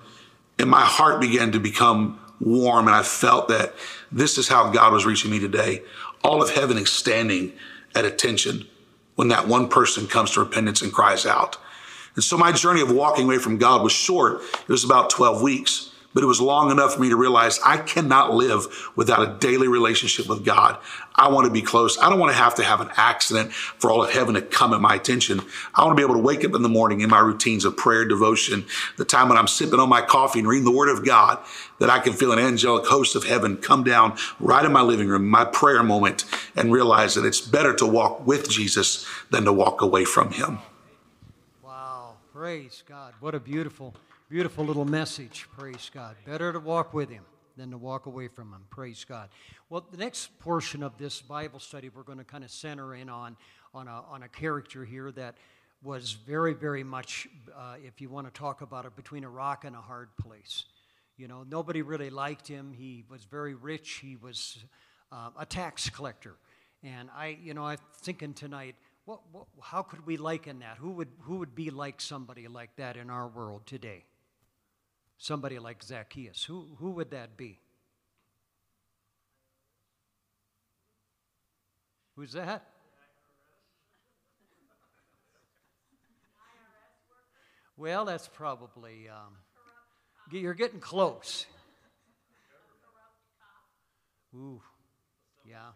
And 0.60 0.70
my 0.70 0.82
heart 0.82 1.20
began 1.20 1.50
to 1.52 1.58
become 1.58 2.20
warm. 2.38 2.86
And 2.86 2.94
I 2.94 3.02
felt 3.02 3.48
that 3.48 3.74
this 4.12 4.38
is 4.38 4.46
how 4.46 4.70
God 4.70 4.92
was 4.92 5.04
reaching 5.04 5.32
me 5.32 5.40
today. 5.40 5.82
All 6.22 6.40
of 6.40 6.50
heaven 6.50 6.78
is 6.78 6.90
standing 6.90 7.52
at 7.96 8.04
attention 8.04 8.68
when 9.16 9.26
that 9.28 9.48
one 9.48 9.68
person 9.68 10.06
comes 10.06 10.30
to 10.32 10.40
repentance 10.40 10.82
and 10.82 10.92
cries 10.92 11.26
out. 11.26 11.56
And 12.14 12.24
so 12.24 12.36
my 12.36 12.52
journey 12.52 12.80
of 12.80 12.90
walking 12.90 13.24
away 13.24 13.38
from 13.38 13.58
God 13.58 13.82
was 13.82 13.92
short. 13.92 14.42
It 14.42 14.68
was 14.68 14.84
about 14.84 15.10
12 15.10 15.42
weeks 15.42 15.90
but 16.12 16.22
it 16.22 16.26
was 16.26 16.40
long 16.40 16.70
enough 16.70 16.94
for 16.94 17.00
me 17.00 17.08
to 17.08 17.16
realize 17.16 17.60
I 17.64 17.76
cannot 17.76 18.34
live 18.34 18.90
without 18.96 19.22
a 19.22 19.38
daily 19.38 19.68
relationship 19.68 20.28
with 20.28 20.44
God. 20.44 20.76
I 21.14 21.28
want 21.28 21.46
to 21.46 21.52
be 21.52 21.62
close. 21.62 21.98
I 21.98 22.08
don't 22.08 22.18
want 22.18 22.32
to 22.32 22.38
have 22.38 22.54
to 22.56 22.64
have 22.64 22.80
an 22.80 22.90
accident 22.96 23.52
for 23.52 23.90
all 23.90 24.02
of 24.02 24.10
heaven 24.10 24.34
to 24.34 24.42
come 24.42 24.72
at 24.72 24.80
my 24.80 24.94
attention. 24.94 25.40
I 25.74 25.84
want 25.84 25.96
to 25.96 26.00
be 26.00 26.04
able 26.04 26.20
to 26.20 26.26
wake 26.26 26.44
up 26.44 26.54
in 26.54 26.62
the 26.62 26.68
morning 26.68 27.00
in 27.00 27.10
my 27.10 27.20
routines 27.20 27.64
of 27.64 27.76
prayer, 27.76 28.04
devotion, 28.04 28.64
the 28.96 29.04
time 29.04 29.28
when 29.28 29.38
I'm 29.38 29.46
sipping 29.46 29.78
on 29.78 29.88
my 29.88 30.02
coffee 30.02 30.40
and 30.40 30.48
reading 30.48 30.64
the 30.64 30.76
word 30.76 30.88
of 30.88 31.04
God, 31.04 31.38
that 31.78 31.90
I 31.90 32.00
can 32.00 32.12
feel 32.12 32.32
an 32.32 32.38
angelic 32.38 32.86
host 32.86 33.14
of 33.14 33.24
heaven 33.24 33.56
come 33.56 33.84
down 33.84 34.16
right 34.40 34.64
in 34.64 34.72
my 34.72 34.82
living 34.82 35.08
room, 35.08 35.28
my 35.28 35.44
prayer 35.44 35.82
moment, 35.82 36.24
and 36.56 36.72
realize 36.72 37.14
that 37.14 37.24
it's 37.24 37.40
better 37.40 37.74
to 37.76 37.86
walk 37.86 38.26
with 38.26 38.48
Jesus 38.50 39.06
than 39.30 39.44
to 39.44 39.52
walk 39.52 39.80
away 39.80 40.04
from 40.04 40.32
him. 40.32 40.58
Praise 42.40 42.82
God. 42.88 43.12
What 43.20 43.34
a 43.34 43.38
beautiful 43.38 43.94
Beautiful 44.30 44.64
little 44.64 44.86
message. 44.86 45.46
Praise 45.58 45.90
God. 45.92 46.16
Better 46.24 46.54
to 46.54 46.58
walk 46.58 46.94
with 46.94 47.10
Him 47.10 47.22
than 47.58 47.70
to 47.70 47.76
walk 47.76 48.06
away 48.06 48.28
from 48.28 48.50
Him. 48.50 48.64
Praise 48.70 49.04
God. 49.04 49.28
Well, 49.68 49.84
the 49.90 49.98
next 49.98 50.38
portion 50.38 50.82
of 50.82 50.96
this 50.96 51.20
Bible 51.20 51.60
study, 51.60 51.90
we're 51.94 52.02
going 52.02 52.16
to 52.16 52.24
kind 52.24 52.42
of 52.42 52.50
center 52.50 52.94
in 52.94 53.10
on, 53.10 53.36
on, 53.74 53.88
a, 53.88 54.04
on 54.08 54.22
a 54.22 54.28
character 54.28 54.86
here 54.86 55.12
that 55.12 55.34
was 55.82 56.12
very, 56.12 56.54
very 56.54 56.82
much, 56.82 57.28
uh, 57.54 57.74
if 57.84 58.00
you 58.00 58.08
want 58.08 58.26
to 58.26 58.32
talk 58.32 58.62
about 58.62 58.86
it, 58.86 58.96
between 58.96 59.24
a 59.24 59.28
rock 59.28 59.66
and 59.66 59.76
a 59.76 59.80
hard 59.82 60.08
place. 60.18 60.64
You 61.18 61.28
know, 61.28 61.44
nobody 61.46 61.82
really 61.82 62.08
liked 62.08 62.48
him. 62.48 62.72
He 62.72 63.04
was 63.10 63.24
very 63.24 63.54
rich. 63.54 64.00
He 64.02 64.16
was 64.16 64.56
uh, 65.12 65.28
a 65.38 65.44
tax 65.44 65.90
collector. 65.90 66.36
And 66.82 67.10
I, 67.14 67.36
you 67.42 67.52
know, 67.52 67.66
I'm 67.66 67.76
thinking 68.00 68.32
tonight, 68.32 68.76
what, 69.10 69.20
what, 69.32 69.46
how 69.60 69.82
could 69.82 70.06
we 70.06 70.16
liken 70.16 70.60
that? 70.60 70.76
Who 70.78 70.90
would, 70.92 71.08
who 71.22 71.38
would 71.38 71.54
be 71.54 71.70
like 71.70 72.00
somebody 72.00 72.48
like 72.48 72.76
that 72.76 72.96
in 72.96 73.10
our 73.10 73.26
world 73.28 73.66
today? 73.66 74.04
somebody 75.20 75.58
like 75.58 75.82
Zacchaeus. 75.82 76.42
Who, 76.44 76.66
who 76.78 76.92
would 76.92 77.10
that 77.10 77.36
be? 77.36 77.58
Who's 82.16 82.32
that? 82.32 82.64
Well, 87.76 88.04
that's 88.04 88.28
probably, 88.28 89.08
um, 89.08 89.36
you're 90.30 90.54
getting 90.54 90.80
close. 90.80 91.46
Ooh, 94.34 94.60
yeah. 95.48 95.70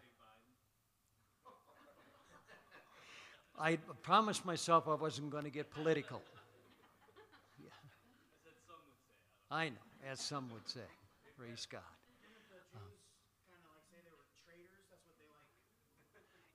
I 3.59 3.77
promised 4.01 4.45
myself 4.45 4.87
I 4.87 4.95
wasn't 4.95 5.29
going 5.29 5.45
to 5.45 5.49
get 5.49 5.71
political. 5.71 6.21
I 9.49 9.69
know, 9.69 9.75
as 10.11 10.19
some 10.19 10.49
would 10.51 10.67
say. 10.67 10.81
Praise 11.37 11.65
God. 11.69 11.81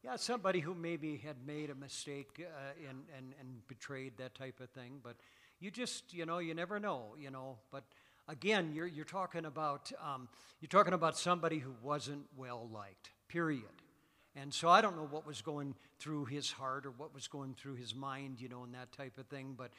Yeah, 0.02 0.16
somebody 0.16 0.60
who 0.60 0.74
maybe 0.74 1.18
had 1.18 1.36
made 1.46 1.68
a 1.68 1.74
mistake 1.74 2.28
uh, 2.40 2.88
and, 2.88 3.02
and, 3.16 3.34
and 3.38 3.68
betrayed 3.68 4.16
that 4.16 4.34
type 4.34 4.58
of 4.60 4.70
thing. 4.70 5.00
But 5.02 5.16
you 5.60 5.70
just, 5.70 6.14
you 6.14 6.24
know, 6.24 6.38
you 6.38 6.54
never 6.54 6.80
know, 6.80 7.14
you 7.18 7.30
know. 7.30 7.58
But 7.70 7.84
again, 8.26 8.72
you're, 8.74 8.86
you're 8.86 9.04
talking 9.04 9.44
about 9.44 9.92
um, 10.02 10.28
you're 10.60 10.68
talking 10.68 10.94
about 10.94 11.18
somebody 11.18 11.58
who 11.58 11.74
wasn't 11.82 12.24
well 12.34 12.68
liked. 12.72 13.10
Period. 13.28 13.64
And 14.36 14.54
so 14.54 14.68
I 14.68 14.80
don't 14.80 14.96
know 14.96 15.08
what 15.10 15.26
was 15.26 15.42
going 15.42 15.74
through 15.98 16.26
his 16.26 16.52
heart 16.52 16.86
or 16.86 16.90
what 16.90 17.12
was 17.12 17.26
going 17.26 17.54
through 17.54 17.74
his 17.74 17.94
mind, 17.94 18.40
you 18.40 18.48
know, 18.48 18.62
and 18.62 18.74
that 18.74 18.92
type 18.92 19.18
of 19.18 19.26
thing. 19.26 19.54
But 19.56 19.70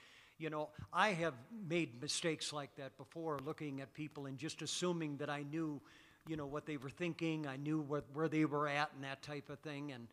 you 0.42 0.50
know, 0.50 0.70
I 0.92 1.10
have 1.10 1.36
made 1.70 2.02
mistakes 2.02 2.52
like 2.52 2.76
that 2.78 2.98
before, 2.98 3.38
looking 3.46 3.80
at 3.80 3.94
people 3.94 4.26
and 4.26 4.40
just 4.40 4.64
assuming 4.64 5.18
that 5.18 5.30
I 5.30 5.44
knew, 5.44 5.80
you 6.28 6.36
know, 6.36 6.48
what 6.48 6.66
they 6.66 6.78
were 6.78 6.90
thinking, 6.90 7.46
I 7.46 7.58
knew 7.58 7.82
where, 7.82 8.02
where 8.14 8.28
they 8.28 8.46
were 8.46 8.68
at, 8.68 8.90
and 8.96 9.04
that 9.04 9.22
type 9.22 9.52
of 9.52 9.60
thing. 9.60 9.92
And, 9.92 10.08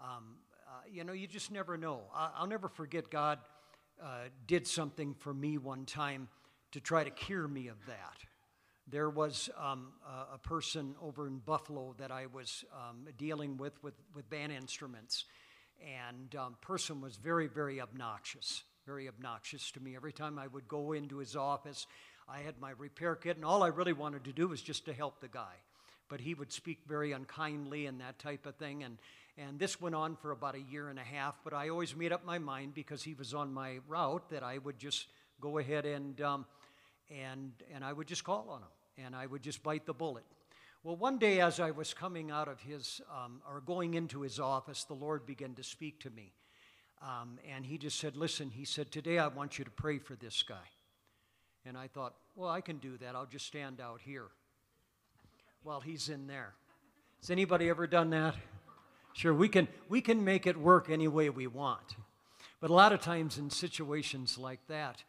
um, 0.00 0.36
uh, 0.68 0.82
you 0.88 1.02
know, 1.02 1.12
you 1.12 1.26
just 1.26 1.50
never 1.50 1.76
know. 1.76 2.02
I, 2.14 2.30
will 2.40 2.46
never 2.46 2.68
forget 2.68 3.10
God 3.10 3.40
uh, 4.00 4.28
did 4.46 4.68
something 4.68 5.14
for 5.14 5.34
me 5.34 5.58
one 5.58 5.84
time 5.84 6.28
to 6.70 6.80
try 6.80 7.02
to 7.02 7.10
cure 7.10 7.48
me 7.48 7.66
of 7.66 7.84
that. 7.86 8.18
There 8.88 9.10
was 9.10 9.48
um, 9.56 9.92
a, 10.34 10.38
person 10.38 10.94
over 11.00 11.26
in 11.26 11.38
Buffalo 11.38 11.94
that 11.98 12.10
I 12.10 12.26
was 12.26 12.64
um, 12.74 13.06
dealing 13.16 13.56
with, 13.56 13.82
with 13.82 13.94
with 14.14 14.28
band 14.28 14.52
instruments, 14.52 15.24
and 15.80 16.34
um, 16.34 16.56
person 16.60 17.00
was 17.00 17.16
very 17.16 17.46
very 17.46 17.80
obnoxious 17.80 18.64
very 18.86 19.08
obnoxious 19.08 19.70
to 19.72 19.80
me. 19.80 19.94
Every 19.96 20.12
time 20.12 20.38
I 20.38 20.46
would 20.48 20.66
go 20.66 20.92
into 20.92 21.18
his 21.18 21.36
office, 21.36 21.86
I 22.28 22.40
had 22.40 22.60
my 22.60 22.72
repair 22.72 23.14
kit, 23.14 23.36
and 23.36 23.44
all 23.44 23.62
I 23.62 23.68
really 23.68 23.92
wanted 23.92 24.24
to 24.24 24.32
do 24.32 24.48
was 24.48 24.62
just 24.62 24.86
to 24.86 24.92
help 24.92 25.20
the 25.20 25.28
guy. 25.28 25.54
But 26.08 26.20
he 26.20 26.34
would 26.34 26.52
speak 26.52 26.80
very 26.86 27.12
unkindly 27.12 27.86
and 27.86 28.00
that 28.00 28.18
type 28.18 28.44
of 28.44 28.56
thing. 28.56 28.82
And, 28.82 28.98
and 29.38 29.58
this 29.58 29.80
went 29.80 29.94
on 29.94 30.16
for 30.16 30.30
about 30.30 30.54
a 30.54 30.60
year 30.60 30.88
and 30.88 30.98
a 30.98 31.04
half, 31.04 31.36
but 31.44 31.54
I 31.54 31.68
always 31.68 31.96
made 31.96 32.12
up 32.12 32.24
my 32.24 32.38
mind 32.38 32.74
because 32.74 33.02
he 33.02 33.14
was 33.14 33.34
on 33.34 33.52
my 33.52 33.78
route 33.88 34.28
that 34.30 34.42
I 34.42 34.58
would 34.58 34.78
just 34.78 35.06
go 35.40 35.58
ahead 35.58 35.86
and, 35.86 36.20
um, 36.20 36.46
and, 37.12 37.52
and 37.74 37.84
I 37.84 37.92
would 37.92 38.06
just 38.06 38.24
call 38.24 38.48
on 38.50 38.60
him 38.60 39.06
and 39.06 39.16
I 39.16 39.26
would 39.26 39.42
just 39.42 39.62
bite 39.62 39.86
the 39.86 39.94
bullet. 39.94 40.24
Well, 40.84 40.96
one 40.96 41.18
day 41.18 41.40
as 41.40 41.60
I 41.60 41.70
was 41.70 41.94
coming 41.94 42.30
out 42.30 42.48
of 42.48 42.60
his, 42.60 43.00
um, 43.10 43.40
or 43.48 43.60
going 43.60 43.94
into 43.94 44.22
his 44.22 44.40
office, 44.40 44.84
the 44.84 44.94
Lord 44.94 45.26
began 45.26 45.54
to 45.54 45.62
speak 45.62 46.00
to 46.00 46.10
me. 46.10 46.32
Um, 47.00 47.38
and 47.48 47.64
he 47.64 47.78
just 47.78 47.98
said, 47.98 48.16
Listen, 48.16 48.50
he 48.50 48.64
said, 48.64 48.90
Today 48.90 49.18
I 49.18 49.28
want 49.28 49.58
you 49.58 49.64
to 49.64 49.70
pray 49.70 49.98
for 49.98 50.14
this 50.14 50.42
guy. 50.42 50.70
And 51.64 51.76
I 51.76 51.88
thought, 51.88 52.14
Well, 52.34 52.50
I 52.50 52.60
can 52.60 52.78
do 52.78 52.96
that. 52.98 53.14
I'll 53.14 53.26
just 53.26 53.46
stand 53.46 53.80
out 53.80 54.00
here 54.04 54.26
while 55.62 55.80
he's 55.80 56.08
in 56.08 56.26
there. 56.26 56.54
Has 57.20 57.30
anybody 57.30 57.68
ever 57.68 57.86
done 57.86 58.10
that? 58.10 58.34
Sure, 59.14 59.34
we 59.34 59.48
can, 59.48 59.68
we 59.88 60.00
can 60.00 60.24
make 60.24 60.46
it 60.46 60.56
work 60.56 60.90
any 60.90 61.06
way 61.06 61.28
we 61.28 61.46
want. 61.46 61.96
But 62.60 62.70
a 62.70 62.74
lot 62.74 62.92
of 62.92 63.00
times 63.00 63.38
in 63.38 63.50
situations 63.50 64.38
like 64.38 64.66
that, 64.68 65.04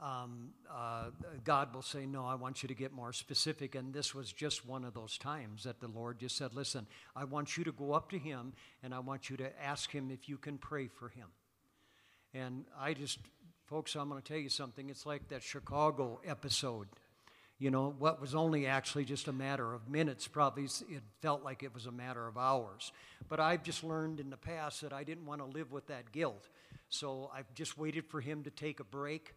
um, 0.00 0.50
uh, 0.72 1.06
God 1.44 1.74
will 1.74 1.82
say, 1.82 2.06
No, 2.06 2.24
I 2.24 2.36
want 2.36 2.62
you 2.62 2.68
to 2.68 2.74
get 2.74 2.92
more 2.92 3.12
specific. 3.12 3.74
And 3.74 3.92
this 3.92 4.14
was 4.14 4.32
just 4.32 4.66
one 4.66 4.84
of 4.84 4.94
those 4.94 5.18
times 5.18 5.64
that 5.64 5.80
the 5.80 5.88
Lord 5.88 6.20
just 6.20 6.36
said, 6.36 6.54
Listen, 6.54 6.86
I 7.16 7.24
want 7.24 7.56
you 7.56 7.64
to 7.64 7.72
go 7.72 7.92
up 7.92 8.10
to 8.10 8.18
him 8.18 8.52
and 8.82 8.94
I 8.94 9.00
want 9.00 9.28
you 9.28 9.36
to 9.38 9.62
ask 9.62 9.90
him 9.90 10.10
if 10.10 10.28
you 10.28 10.38
can 10.38 10.56
pray 10.58 10.86
for 10.86 11.08
him. 11.08 11.26
And 12.32 12.64
I 12.78 12.94
just, 12.94 13.18
folks, 13.66 13.96
I'm 13.96 14.08
going 14.08 14.22
to 14.22 14.28
tell 14.28 14.40
you 14.40 14.50
something. 14.50 14.88
It's 14.88 15.06
like 15.06 15.28
that 15.28 15.42
Chicago 15.42 16.20
episode. 16.24 16.88
You 17.58 17.72
know, 17.72 17.92
what 17.98 18.20
was 18.20 18.36
only 18.36 18.66
actually 18.66 19.04
just 19.04 19.26
a 19.26 19.32
matter 19.32 19.74
of 19.74 19.88
minutes, 19.88 20.28
probably 20.28 20.64
it 20.64 21.02
felt 21.20 21.42
like 21.42 21.64
it 21.64 21.74
was 21.74 21.86
a 21.86 21.90
matter 21.90 22.28
of 22.28 22.38
hours. 22.38 22.92
But 23.28 23.40
I've 23.40 23.64
just 23.64 23.82
learned 23.82 24.20
in 24.20 24.30
the 24.30 24.36
past 24.36 24.82
that 24.82 24.92
I 24.92 25.02
didn't 25.02 25.26
want 25.26 25.40
to 25.40 25.58
live 25.58 25.72
with 25.72 25.88
that 25.88 26.12
guilt. 26.12 26.48
So 26.88 27.32
I've 27.34 27.52
just 27.54 27.76
waited 27.76 28.06
for 28.06 28.20
him 28.20 28.44
to 28.44 28.50
take 28.50 28.78
a 28.78 28.84
break 28.84 29.34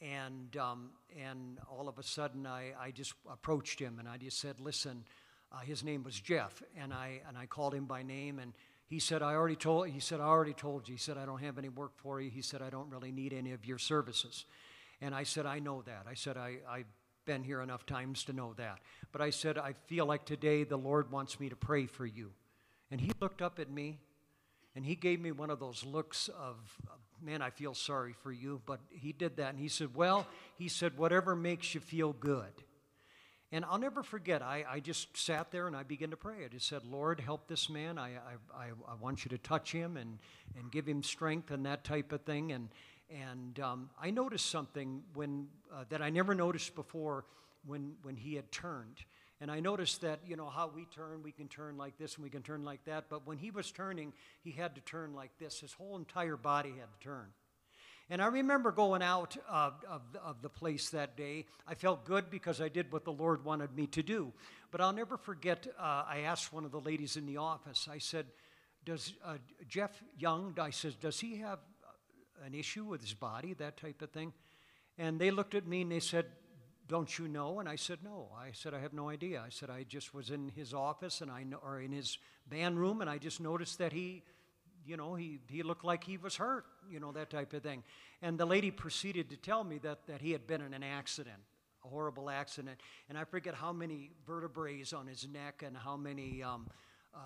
and, 0.00 0.56
um, 0.56 0.90
and 1.18 1.58
all 1.70 1.88
of 1.88 1.98
a 1.98 2.02
sudden, 2.02 2.46
I, 2.46 2.72
I 2.80 2.90
just 2.90 3.14
approached 3.30 3.78
him 3.78 3.98
and 3.98 4.08
I 4.08 4.16
just 4.16 4.40
said, 4.40 4.60
Listen, 4.60 5.04
uh, 5.52 5.58
his 5.58 5.82
name 5.84 6.02
was 6.02 6.18
Jeff. 6.18 6.62
And 6.76 6.92
I, 6.92 7.20
and 7.28 7.36
I 7.36 7.46
called 7.46 7.74
him 7.74 7.86
by 7.86 8.02
name. 8.02 8.38
And 8.38 8.52
he 8.86 8.98
said, 8.98 9.22
I 9.22 9.34
already 9.34 9.56
told, 9.56 9.88
he 9.88 10.00
said, 10.00 10.20
I 10.20 10.24
already 10.24 10.52
told 10.52 10.88
you. 10.88 10.94
He 10.94 10.98
said, 10.98 11.18
I 11.18 11.26
don't 11.26 11.42
have 11.42 11.58
any 11.58 11.68
work 11.68 11.92
for 11.96 12.20
you. 12.20 12.30
He 12.30 12.42
said, 12.42 12.62
I 12.62 12.70
don't 12.70 12.90
really 12.90 13.12
need 13.12 13.32
any 13.32 13.52
of 13.52 13.64
your 13.64 13.78
services. 13.78 14.46
And 15.00 15.14
I 15.14 15.24
said, 15.24 15.46
I 15.46 15.58
know 15.58 15.82
that. 15.82 16.06
I 16.08 16.14
said, 16.14 16.36
I, 16.36 16.58
I've 16.68 16.86
been 17.24 17.42
here 17.42 17.60
enough 17.60 17.86
times 17.86 18.24
to 18.24 18.32
know 18.32 18.54
that. 18.56 18.78
But 19.12 19.20
I 19.20 19.30
said, 19.30 19.58
I 19.58 19.74
feel 19.86 20.06
like 20.06 20.24
today 20.24 20.64
the 20.64 20.76
Lord 20.76 21.10
wants 21.10 21.38
me 21.38 21.48
to 21.48 21.56
pray 21.56 21.86
for 21.86 22.06
you. 22.06 22.30
And 22.90 23.00
he 23.00 23.12
looked 23.20 23.42
up 23.42 23.58
at 23.58 23.70
me 23.70 24.00
and 24.74 24.84
he 24.84 24.94
gave 24.94 25.20
me 25.20 25.32
one 25.32 25.50
of 25.50 25.60
those 25.60 25.84
looks 25.84 26.28
of, 26.28 26.56
man, 27.22 27.42
I 27.42 27.50
feel 27.50 27.74
sorry 27.74 28.14
for 28.22 28.32
you. 28.32 28.60
But 28.66 28.80
he 28.90 29.12
did 29.12 29.36
that. 29.36 29.50
And 29.50 29.58
he 29.58 29.68
said, 29.68 29.94
well, 29.94 30.26
he 30.56 30.68
said, 30.68 30.96
whatever 30.96 31.34
makes 31.36 31.74
you 31.74 31.80
feel 31.80 32.12
good. 32.12 32.52
And 33.52 33.64
I'll 33.64 33.78
never 33.78 34.04
forget, 34.04 34.42
I, 34.42 34.64
I 34.68 34.78
just 34.78 35.16
sat 35.16 35.50
there 35.50 35.66
and 35.66 35.74
I 35.74 35.82
began 35.82 36.10
to 36.10 36.16
pray. 36.16 36.44
I 36.44 36.48
just 36.48 36.68
said, 36.68 36.84
Lord, 36.84 37.18
help 37.18 37.48
this 37.48 37.68
man. 37.68 37.98
I, 37.98 38.10
I, 38.54 38.68
I, 38.88 38.94
want 39.00 39.24
you 39.24 39.28
to 39.30 39.38
touch 39.38 39.72
him 39.72 39.96
and, 39.96 40.18
and 40.56 40.70
give 40.70 40.86
him 40.86 41.02
strength 41.02 41.50
and 41.50 41.66
that 41.66 41.82
type 41.82 42.12
of 42.12 42.22
thing. 42.22 42.52
And, 42.52 42.68
and 43.10 43.58
um, 43.58 43.90
I 44.00 44.10
noticed 44.10 44.46
something 44.46 45.02
when, 45.14 45.48
uh, 45.74 45.82
that 45.88 46.00
I 46.00 46.10
never 46.10 46.32
noticed 46.32 46.76
before 46.76 47.24
when, 47.66 47.94
when 48.02 48.14
he 48.14 48.36
had 48.36 48.52
turned. 48.52 48.98
And 49.40 49.50
I 49.50 49.60
noticed 49.60 50.02
that, 50.02 50.20
you 50.26 50.36
know, 50.36 50.48
how 50.48 50.70
we 50.74 50.84
turn, 50.84 51.22
we 51.22 51.32
can 51.32 51.48
turn 51.48 51.78
like 51.78 51.96
this 51.96 52.16
and 52.16 52.24
we 52.24 52.30
can 52.30 52.42
turn 52.42 52.62
like 52.62 52.84
that. 52.84 53.06
But 53.08 53.26
when 53.26 53.38
he 53.38 53.50
was 53.50 53.70
turning, 53.70 54.12
he 54.42 54.50
had 54.50 54.74
to 54.74 54.82
turn 54.82 55.14
like 55.14 55.30
this. 55.38 55.60
His 55.60 55.72
whole 55.72 55.96
entire 55.96 56.36
body 56.36 56.70
had 56.70 56.92
to 56.92 57.04
turn. 57.04 57.26
And 58.10 58.20
I 58.20 58.26
remember 58.26 58.72
going 58.72 59.02
out 59.02 59.36
uh, 59.48 59.70
of, 59.88 60.02
of 60.22 60.42
the 60.42 60.48
place 60.48 60.90
that 60.90 61.16
day. 61.16 61.46
I 61.66 61.74
felt 61.74 62.04
good 62.04 62.28
because 62.28 62.60
I 62.60 62.68
did 62.68 62.92
what 62.92 63.04
the 63.04 63.12
Lord 63.12 63.44
wanted 63.44 63.74
me 63.74 63.86
to 63.88 64.02
do. 64.02 64.32
But 64.72 64.80
I'll 64.80 64.92
never 64.92 65.16
forget, 65.16 65.66
uh, 65.78 66.04
I 66.06 66.22
asked 66.26 66.52
one 66.52 66.64
of 66.64 66.72
the 66.72 66.80
ladies 66.80 67.16
in 67.16 67.24
the 67.24 67.36
office, 67.36 67.88
I 67.90 67.98
said, 67.98 68.26
Does 68.84 69.14
uh, 69.24 69.36
Jeff 69.68 70.02
Young, 70.18 70.58
I 70.60 70.70
said, 70.70 70.98
does 71.00 71.20
he 71.20 71.36
have 71.38 71.60
an 72.44 72.52
issue 72.52 72.84
with 72.84 73.00
his 73.00 73.14
body, 73.14 73.54
that 73.54 73.76
type 73.76 74.02
of 74.02 74.10
thing? 74.10 74.32
And 74.98 75.20
they 75.20 75.30
looked 75.30 75.54
at 75.54 75.66
me 75.66 75.82
and 75.82 75.92
they 75.92 76.00
said, 76.00 76.26
Don't 76.90 77.16
you 77.20 77.28
know? 77.28 77.60
And 77.60 77.68
I 77.68 77.76
said, 77.76 77.98
No. 78.02 78.28
I 78.36 78.50
said, 78.52 78.74
I 78.74 78.80
have 78.80 78.92
no 78.92 79.08
idea. 79.08 79.40
I 79.46 79.48
said, 79.48 79.70
I 79.70 79.84
just 79.84 80.12
was 80.12 80.30
in 80.30 80.50
his 80.56 80.74
office 80.74 81.20
and 81.20 81.30
I 81.30 81.44
know, 81.44 81.60
or 81.64 81.80
in 81.80 81.92
his 81.92 82.18
band 82.48 82.80
room, 82.80 83.00
and 83.00 83.08
I 83.08 83.16
just 83.16 83.40
noticed 83.40 83.78
that 83.78 83.92
he 83.92 84.24
you 84.86 84.96
know, 84.96 85.14
he, 85.14 85.38
he 85.48 85.62
looked 85.62 85.84
like 85.84 86.02
he 86.02 86.16
was 86.16 86.36
hurt, 86.36 86.64
you 86.90 86.98
know, 86.98 87.12
that 87.12 87.30
type 87.30 87.52
of 87.52 87.62
thing. 87.62 87.84
And 88.22 88.38
the 88.38 88.46
lady 88.46 88.70
proceeded 88.70 89.30
to 89.30 89.36
tell 89.36 89.62
me 89.62 89.78
that, 89.78 90.06
that 90.06 90.20
he 90.20 90.32
had 90.32 90.46
been 90.46 90.62
in 90.62 90.74
an 90.74 90.82
accident, 90.82 91.36
a 91.84 91.88
horrible 91.88 92.30
accident. 92.30 92.80
And 93.08 93.18
I 93.18 93.24
forget 93.24 93.54
how 93.54 93.72
many 93.72 94.10
vertebrae 94.26 94.82
on 94.96 95.06
his 95.06 95.28
neck 95.32 95.62
and 95.64 95.76
how 95.76 95.98
many 95.98 96.42
um, 96.42 96.66
uh, 97.14 97.18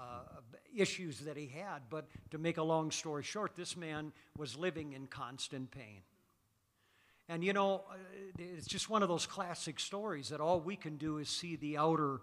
issues 0.74 1.20
that 1.20 1.36
he 1.36 1.46
had. 1.46 1.82
But 1.88 2.06
to 2.32 2.38
make 2.38 2.58
a 2.58 2.62
long 2.62 2.90
story 2.90 3.22
short, 3.22 3.52
this 3.56 3.76
man 3.76 4.12
was 4.36 4.56
living 4.56 4.92
in 4.92 5.06
constant 5.06 5.70
pain. 5.70 6.02
And 7.28 7.42
you 7.44 7.52
know, 7.52 7.84
uh, 7.90 7.94
it's 8.38 8.66
just 8.66 8.90
one 8.90 9.02
of 9.02 9.08
those 9.08 9.26
classic 9.26 9.80
stories 9.80 10.28
that 10.28 10.40
all 10.40 10.60
we 10.60 10.76
can 10.76 10.96
do 10.96 11.18
is 11.18 11.28
see 11.28 11.56
the 11.56 11.78
outer 11.78 12.20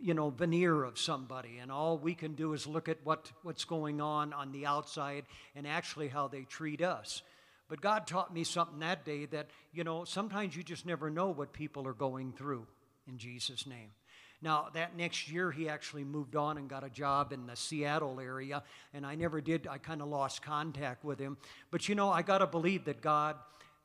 you 0.00 0.14
know, 0.14 0.30
veneer 0.30 0.84
of 0.84 0.98
somebody, 0.98 1.58
and 1.58 1.70
all 1.70 1.98
we 1.98 2.14
can 2.14 2.34
do 2.34 2.52
is 2.52 2.66
look 2.66 2.88
at 2.88 2.98
what, 3.04 3.30
what's 3.42 3.64
going 3.64 4.00
on 4.00 4.32
on 4.32 4.52
the 4.52 4.66
outside 4.66 5.24
and 5.54 5.66
actually 5.66 6.08
how 6.08 6.28
they 6.28 6.42
treat 6.42 6.82
us. 6.82 7.22
But 7.68 7.80
God 7.80 8.06
taught 8.06 8.32
me 8.32 8.44
something 8.44 8.80
that 8.80 9.04
day 9.04 9.26
that, 9.26 9.48
you 9.72 9.84
know, 9.84 10.04
sometimes 10.04 10.56
you 10.56 10.62
just 10.62 10.86
never 10.86 11.10
know 11.10 11.30
what 11.30 11.52
people 11.52 11.86
are 11.86 11.94
going 11.94 12.32
through 12.32 12.66
in 13.08 13.18
Jesus' 13.18 13.66
name. 13.66 13.90
Now, 14.42 14.68
that 14.74 14.96
next 14.96 15.30
year, 15.30 15.52
he 15.52 15.68
actually 15.68 16.02
moved 16.02 16.34
on 16.34 16.58
and 16.58 16.68
got 16.68 16.82
a 16.82 16.90
job 16.90 17.32
in 17.32 17.46
the 17.46 17.54
Seattle 17.54 18.18
area, 18.18 18.64
and 18.92 19.06
I 19.06 19.14
never 19.14 19.40
did, 19.40 19.68
I 19.68 19.78
kind 19.78 20.02
of 20.02 20.08
lost 20.08 20.42
contact 20.42 21.04
with 21.04 21.18
him. 21.18 21.36
But 21.70 21.88
you 21.88 21.94
know, 21.94 22.10
I 22.10 22.22
got 22.22 22.38
to 22.38 22.46
believe 22.46 22.84
that 22.86 23.00
God 23.00 23.36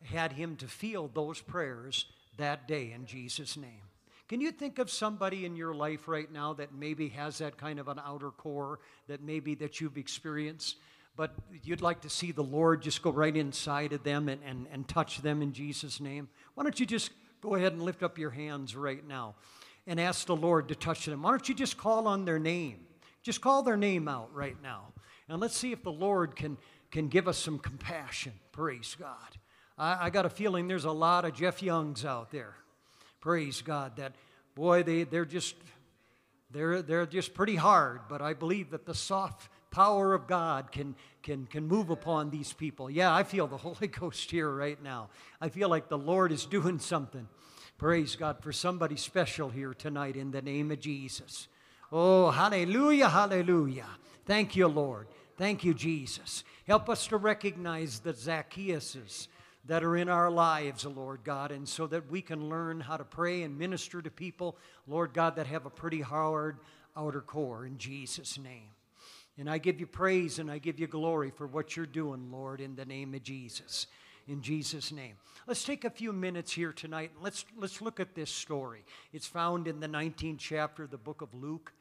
had 0.03 0.33
him 0.33 0.55
to 0.57 0.67
feel 0.67 1.07
those 1.07 1.41
prayers 1.41 2.05
that 2.37 2.67
day 2.67 2.91
in 2.93 3.05
Jesus' 3.05 3.57
name. 3.57 3.81
Can 4.27 4.41
you 4.41 4.51
think 4.51 4.77
of 4.77 4.91
somebody 4.91 5.45
in 5.45 5.55
your 5.55 5.73
life 5.73 6.07
right 6.07 6.31
now 6.31 6.53
that 6.53 6.73
maybe 6.73 7.07
has 7.09 7.37
that 7.37 7.57
kind 7.57 7.79
of 7.79 7.87
an 7.87 7.99
outer 8.03 8.31
core 8.31 8.79
that 9.07 9.21
maybe 9.21 9.55
that 9.55 9.79
you've 9.79 9.97
experienced, 9.97 10.75
but 11.15 11.33
you'd 11.63 11.81
like 11.81 12.01
to 12.01 12.09
see 12.09 12.31
the 12.31 12.43
Lord 12.43 12.81
just 12.81 13.01
go 13.01 13.09
right 13.09 13.35
inside 13.35 13.93
of 13.93 14.03
them 14.03 14.27
and, 14.27 14.41
and, 14.45 14.67
and 14.71 14.87
touch 14.87 15.21
them 15.21 15.41
in 15.41 15.53
Jesus' 15.53 16.01
name? 16.01 16.27
Why 16.55 16.63
don't 16.63 16.79
you 16.79 16.85
just 16.85 17.11
go 17.41 17.55
ahead 17.55 17.71
and 17.71 17.81
lift 17.81 18.03
up 18.03 18.17
your 18.17 18.31
hands 18.31 18.75
right 18.75 19.05
now 19.07 19.35
and 19.87 19.99
ask 19.99 20.27
the 20.27 20.35
Lord 20.35 20.67
to 20.67 20.75
touch 20.75 21.05
them? 21.05 21.21
Why 21.21 21.31
don't 21.31 21.47
you 21.47 21.55
just 21.55 21.77
call 21.77 22.05
on 22.07 22.25
their 22.25 22.39
name? 22.39 22.85
Just 23.23 23.39
call 23.39 23.63
their 23.63 23.77
name 23.77 24.09
out 24.09 24.33
right 24.33 24.61
now. 24.61 24.93
And 25.29 25.39
let's 25.39 25.55
see 25.55 25.71
if 25.71 25.83
the 25.83 25.91
Lord 25.91 26.35
can, 26.35 26.57
can 26.91 27.07
give 27.07 27.29
us 27.29 27.37
some 27.37 27.59
compassion. 27.59 28.33
Praise 28.51 28.95
God. 28.99 29.37
I, 29.77 30.07
I 30.07 30.09
got 30.09 30.25
a 30.25 30.29
feeling 30.29 30.67
there's 30.67 30.85
a 30.85 30.91
lot 30.91 31.25
of 31.25 31.33
Jeff 31.33 31.61
Youngs 31.61 32.05
out 32.05 32.31
there 32.31 32.55
praise 33.27 33.61
God, 33.61 33.97
that 33.97 34.15
boy, 34.55 34.83
they, 34.83 35.03
they're 35.03 35.25
just 35.25 35.55
they're, 36.49 36.81
they're 36.81 37.05
just 37.05 37.33
pretty 37.33 37.57
hard, 37.57 37.99
but 38.07 38.21
I 38.21 38.33
believe 38.33 38.69
that 38.69 38.85
the 38.85 38.95
soft 38.95 39.49
power 39.69 40.13
of 40.13 40.27
God 40.27 40.71
can, 40.71 40.95
can, 41.21 41.45
can 41.45 41.67
move 41.67 41.89
upon 41.89 42.29
these 42.29 42.53
people. 42.53 42.89
Yeah, 42.89 43.13
I 43.13 43.23
feel 43.23 43.47
the 43.47 43.57
Holy 43.67 43.87
Ghost 43.87 44.31
here 44.31 44.49
right 44.49 44.81
now. 44.81 45.09
I 45.41 45.49
feel 45.49 45.67
like 45.67 45.89
the 45.89 45.97
Lord 45.97 46.31
is 46.31 46.45
doing 46.45 46.79
something. 46.79 47.27
Praise 47.77 48.15
God 48.15 48.41
for 48.41 48.53
somebody 48.53 48.95
special 48.95 49.49
here 49.49 49.73
tonight 49.73 50.15
in 50.15 50.31
the 50.31 50.41
name 50.41 50.71
of 50.71 50.79
Jesus. 50.79 51.49
Oh, 51.91 52.31
hallelujah, 52.31 53.09
hallelujah. 53.09 53.87
Thank 54.25 54.55
you, 54.55 54.69
Lord. 54.69 55.07
Thank 55.35 55.65
you, 55.65 55.73
Jesus. 55.73 56.45
Help 56.65 56.89
us 56.89 57.07
to 57.07 57.17
recognize 57.17 57.99
the 57.99 58.13
Zacchaeuses 58.13 59.27
that 59.67 59.83
are 59.83 59.97
in 59.97 60.09
our 60.09 60.31
lives, 60.31 60.85
Lord 60.85 61.21
God, 61.23 61.51
and 61.51 61.67
so 61.67 61.87
that 61.87 62.09
we 62.09 62.21
can 62.21 62.49
learn 62.49 62.79
how 62.79 62.97
to 62.97 63.03
pray 63.03 63.43
and 63.43 63.57
minister 63.57 64.01
to 64.01 64.09
people, 64.09 64.57
Lord 64.87 65.13
God, 65.13 65.35
that 65.35 65.47
have 65.47 65.65
a 65.65 65.69
pretty 65.69 66.01
hard 66.01 66.57
outer 66.95 67.21
core 67.21 67.65
in 67.65 67.77
Jesus' 67.77 68.39
name. 68.39 68.69
And 69.37 69.49
I 69.49 69.57
give 69.59 69.79
you 69.79 69.85
praise 69.85 70.39
and 70.39 70.49
I 70.49 70.57
give 70.57 70.79
you 70.79 70.87
glory 70.87 71.31
for 71.31 71.45
what 71.45 71.75
you're 71.75 71.85
doing, 71.85 72.31
Lord, 72.31 72.59
in 72.59 72.75
the 72.75 72.85
name 72.85 73.13
of 73.13 73.23
Jesus. 73.23 73.87
In 74.27 74.41
Jesus' 74.41 74.91
name. 74.91 75.15
Let's 75.47 75.63
take 75.63 75.85
a 75.85 75.89
few 75.89 76.11
minutes 76.11 76.51
here 76.51 76.73
tonight 76.73 77.11
let's, 77.21 77.45
let's 77.57 77.81
look 77.81 77.99
at 77.99 78.15
this 78.15 78.31
story. 78.31 78.83
It's 79.13 79.27
found 79.27 79.67
in 79.67 79.79
the 79.79 79.87
19th 79.87 80.39
chapter 80.39 80.83
of 80.83 80.91
the 80.91 80.97
book 80.97 81.21
of 81.21 81.33
Luke, 81.33 81.71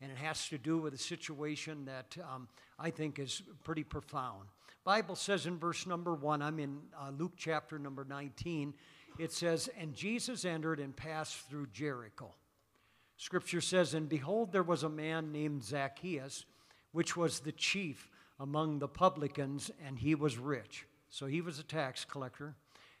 and 0.00 0.10
it 0.10 0.18
has 0.18 0.48
to 0.48 0.58
do 0.58 0.78
with 0.78 0.94
a 0.94 0.98
situation 0.98 1.84
that 1.84 2.16
um, 2.32 2.48
I 2.78 2.90
think 2.90 3.18
is 3.18 3.42
pretty 3.62 3.84
profound. 3.84 4.48
Bible 4.84 5.14
says 5.14 5.46
in 5.46 5.58
verse 5.58 5.86
number 5.86 6.14
one, 6.14 6.42
I'm 6.42 6.58
in 6.58 6.80
uh, 7.00 7.10
Luke 7.16 7.34
chapter 7.36 7.78
number 7.78 8.04
19, 8.04 8.74
it 9.18 9.32
says, 9.32 9.70
And 9.78 9.94
Jesus 9.94 10.44
entered 10.44 10.80
and 10.80 10.96
passed 10.96 11.48
through 11.48 11.68
Jericho. 11.72 12.34
Scripture 13.16 13.60
says, 13.60 13.94
And 13.94 14.08
behold, 14.08 14.50
there 14.50 14.62
was 14.64 14.82
a 14.82 14.88
man 14.88 15.30
named 15.30 15.62
Zacchaeus, 15.62 16.44
which 16.90 17.16
was 17.16 17.40
the 17.40 17.52
chief 17.52 18.10
among 18.40 18.80
the 18.80 18.88
publicans, 18.88 19.70
and 19.86 19.98
he 19.98 20.16
was 20.16 20.36
rich. 20.36 20.86
So 21.10 21.26
he 21.26 21.40
was 21.40 21.60
a 21.60 21.64
tax 21.64 22.04
collector. 22.04 22.56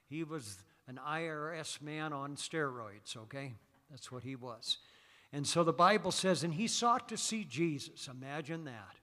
He 0.06 0.22
was 0.22 0.58
an 0.86 1.00
IRS 1.04 1.82
man 1.82 2.12
on 2.12 2.36
steroids, 2.36 3.16
okay? 3.16 3.54
That's 3.90 4.12
what 4.12 4.22
he 4.22 4.36
was. 4.36 4.78
And 5.32 5.46
so 5.46 5.64
the 5.64 5.72
Bible 5.72 6.12
says, 6.12 6.44
and 6.44 6.54
he 6.54 6.68
sought 6.68 7.08
to 7.08 7.16
see 7.16 7.44
Jesus. 7.44 8.08
Imagine 8.08 8.64
that. 8.64 8.96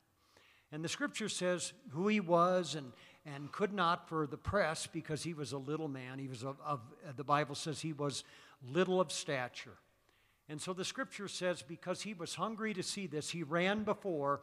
And 0.72 0.84
the 0.84 0.90
scripture 0.90 1.30
says 1.30 1.74
who 1.92 2.08
he 2.08 2.20
was 2.20 2.76
and, 2.76 2.92
and 3.26 3.52
could 3.52 3.74
not 3.74 4.08
for 4.08 4.28
the 4.28 4.38
press 4.38 4.88
because 4.88 5.24
he 5.24 5.34
was 5.34 5.52
a 5.52 5.58
little 5.58 5.88
man. 5.88 6.20
He 6.20 6.28
was 6.28 6.44
of, 6.44 6.58
of, 6.66 6.82
uh, 7.08 7.12
the 7.16 7.24
Bible 7.24 7.56
says 7.56 7.82
he 7.82 7.94
was 7.94 8.24
little 8.72 9.02
of 9.02 9.12
stature. 9.12 9.78
And 10.48 10.62
so 10.62 10.74
the 10.74 10.86
scripture 10.86 11.28
says 11.28 11.62
because 11.62 12.02
he 12.02 12.14
was 12.14 12.36
hungry 12.36 12.74
to 12.74 12.84
see 12.84 13.08
this, 13.08 13.30
he 13.30 13.44
ran 13.44 13.84
before 13.84 14.42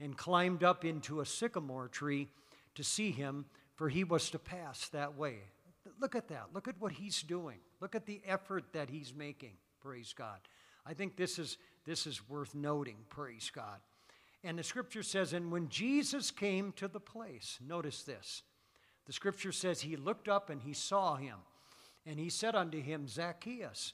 and 0.00 0.16
climbed 0.16 0.62
up 0.62 0.84
into 0.84 1.20
a 1.20 1.26
sycamore 1.26 1.88
tree 1.88 2.28
to 2.76 2.84
see 2.84 3.10
him, 3.10 3.44
for 3.74 3.88
he 3.88 4.04
was 4.04 4.30
to 4.30 4.38
pass 4.38 4.88
that 4.90 5.16
way. 5.16 5.38
Look 6.00 6.14
at 6.14 6.28
that. 6.28 6.46
Look 6.54 6.68
at 6.68 6.80
what 6.80 6.92
he's 6.92 7.22
doing. 7.22 7.58
Look 7.80 7.94
at 7.94 8.06
the 8.06 8.20
effort 8.26 8.72
that 8.72 8.88
he's 8.88 9.12
making. 9.14 9.54
Praise 9.80 10.12
God. 10.16 10.38
I 10.86 10.94
think 10.94 11.16
this 11.16 11.38
is, 11.38 11.58
this 11.84 12.06
is 12.06 12.28
worth 12.28 12.54
noting. 12.54 12.96
Praise 13.08 13.50
God. 13.52 13.80
And 14.44 14.58
the 14.58 14.62
scripture 14.62 15.02
says, 15.02 15.32
and 15.32 15.50
when 15.50 15.68
Jesus 15.68 16.30
came 16.30 16.72
to 16.72 16.88
the 16.88 17.00
place, 17.00 17.58
notice 17.66 18.02
this. 18.02 18.42
The 19.06 19.12
scripture 19.12 19.52
says, 19.52 19.80
he 19.80 19.96
looked 19.96 20.28
up 20.28 20.50
and 20.50 20.62
he 20.62 20.72
saw 20.72 21.16
him. 21.16 21.36
And 22.06 22.18
he 22.18 22.30
said 22.30 22.54
unto 22.54 22.80
him, 22.80 23.08
Zacchaeus, 23.08 23.92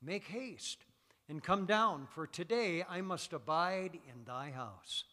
make 0.00 0.24
haste 0.24 0.84
and 1.28 1.42
come 1.42 1.66
down, 1.66 2.06
for 2.10 2.26
today 2.26 2.84
I 2.88 3.00
must 3.00 3.32
abide 3.32 3.98
in 4.10 4.24
thy 4.24 4.50
house. 4.50 5.04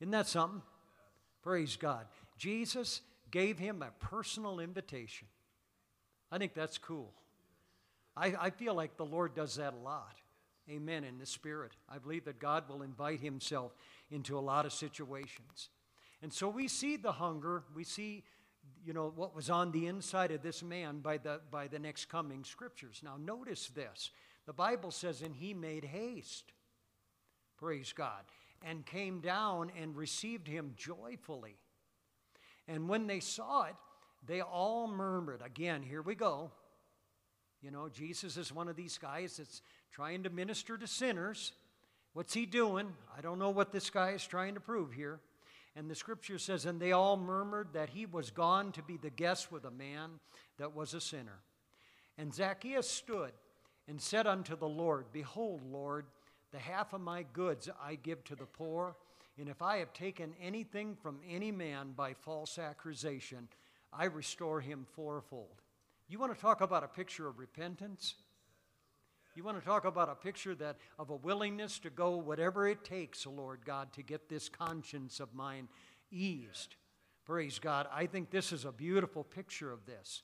Isn't 0.00 0.10
that 0.10 0.26
something? 0.26 0.62
Praise 1.42 1.76
God. 1.76 2.06
Jesus 2.36 3.00
gave 3.30 3.58
him 3.58 3.82
a 3.82 4.04
personal 4.04 4.60
invitation. 4.60 5.28
I 6.30 6.38
think 6.38 6.54
that's 6.54 6.78
cool. 6.78 7.12
I, 8.16 8.34
I 8.38 8.50
feel 8.50 8.74
like 8.74 8.96
the 8.96 9.04
Lord 9.04 9.34
does 9.34 9.56
that 9.56 9.74
a 9.74 9.82
lot. 9.84 10.16
Amen. 10.68 11.04
In 11.04 11.18
the 11.18 11.26
Spirit. 11.26 11.72
I 11.88 11.98
believe 11.98 12.24
that 12.24 12.40
God 12.40 12.68
will 12.68 12.82
invite 12.82 13.20
Himself 13.20 13.72
into 14.10 14.38
a 14.38 14.40
lot 14.40 14.66
of 14.66 14.72
situations. 14.72 15.70
And 16.22 16.32
so 16.32 16.48
we 16.48 16.68
see 16.68 16.96
the 16.96 17.12
hunger, 17.12 17.62
we 17.74 17.84
see 17.84 18.24
you 18.84 18.92
know 18.92 19.12
what 19.14 19.34
was 19.34 19.50
on 19.50 19.72
the 19.72 19.86
inside 19.86 20.30
of 20.30 20.42
this 20.42 20.62
man 20.62 21.00
by 21.00 21.18
the 21.18 21.40
by 21.50 21.68
the 21.68 21.78
next 21.78 22.06
coming 22.06 22.44
scriptures. 22.44 23.00
Now 23.04 23.16
notice 23.18 23.68
this. 23.68 24.10
The 24.46 24.52
Bible 24.52 24.90
says 24.90 25.22
and 25.22 25.34
he 25.34 25.54
made 25.54 25.84
haste. 25.84 26.52
Praise 27.58 27.92
God. 27.92 28.24
And 28.62 28.86
came 28.86 29.20
down 29.20 29.70
and 29.80 29.96
received 29.96 30.48
him 30.48 30.72
joyfully. 30.76 31.56
And 32.68 32.88
when 32.88 33.06
they 33.06 33.20
saw 33.20 33.64
it, 33.64 33.76
they 34.26 34.40
all 34.40 34.88
murmured. 34.88 35.42
Again, 35.44 35.82
here 35.82 36.02
we 36.02 36.14
go. 36.14 36.50
You 37.62 37.70
know, 37.70 37.88
Jesus 37.88 38.36
is 38.36 38.52
one 38.52 38.68
of 38.68 38.76
these 38.76 38.98
guys 38.98 39.36
that's 39.36 39.62
trying 39.92 40.22
to 40.24 40.30
minister 40.30 40.76
to 40.78 40.86
sinners. 40.86 41.52
What's 42.16 42.32
he 42.32 42.46
doing? 42.46 42.94
I 43.14 43.20
don't 43.20 43.38
know 43.38 43.50
what 43.50 43.72
this 43.72 43.90
guy 43.90 44.12
is 44.12 44.26
trying 44.26 44.54
to 44.54 44.60
prove 44.60 44.90
here. 44.90 45.20
And 45.76 45.90
the 45.90 45.94
scripture 45.94 46.38
says, 46.38 46.64
And 46.64 46.80
they 46.80 46.92
all 46.92 47.18
murmured 47.18 47.74
that 47.74 47.90
he 47.90 48.06
was 48.06 48.30
gone 48.30 48.72
to 48.72 48.82
be 48.82 48.96
the 48.96 49.10
guest 49.10 49.52
with 49.52 49.66
a 49.66 49.70
man 49.70 50.12
that 50.56 50.74
was 50.74 50.94
a 50.94 51.00
sinner. 51.02 51.40
And 52.16 52.32
Zacchaeus 52.32 52.88
stood 52.88 53.32
and 53.86 54.00
said 54.00 54.26
unto 54.26 54.56
the 54.56 54.66
Lord, 54.66 55.12
Behold, 55.12 55.60
Lord, 55.70 56.06
the 56.52 56.58
half 56.58 56.94
of 56.94 57.02
my 57.02 57.26
goods 57.34 57.68
I 57.84 57.96
give 57.96 58.24
to 58.24 58.34
the 58.34 58.46
poor, 58.46 58.96
and 59.38 59.50
if 59.50 59.60
I 59.60 59.76
have 59.76 59.92
taken 59.92 60.32
anything 60.40 60.96
from 60.96 61.20
any 61.28 61.52
man 61.52 61.92
by 61.94 62.14
false 62.14 62.58
accusation, 62.58 63.46
I 63.92 64.06
restore 64.06 64.62
him 64.62 64.86
fourfold. 64.94 65.60
You 66.08 66.18
want 66.18 66.34
to 66.34 66.40
talk 66.40 66.62
about 66.62 66.82
a 66.82 66.88
picture 66.88 67.28
of 67.28 67.38
repentance? 67.38 68.14
You 69.36 69.44
want 69.44 69.60
to 69.60 69.64
talk 69.64 69.84
about 69.84 70.08
a 70.08 70.14
picture 70.14 70.54
that 70.54 70.78
of 70.98 71.10
a 71.10 71.16
willingness 71.16 71.78
to 71.80 71.90
go 71.90 72.16
whatever 72.16 72.66
it 72.66 72.84
takes, 72.84 73.26
Lord 73.26 73.66
God, 73.66 73.92
to 73.92 74.02
get 74.02 74.30
this 74.30 74.48
conscience 74.48 75.20
of 75.20 75.34
mine 75.34 75.68
eased. 76.10 76.76
Praise 77.26 77.58
God. 77.58 77.86
I 77.92 78.06
think 78.06 78.30
this 78.30 78.50
is 78.50 78.64
a 78.64 78.72
beautiful 78.72 79.22
picture 79.22 79.70
of 79.70 79.84
this. 79.84 80.22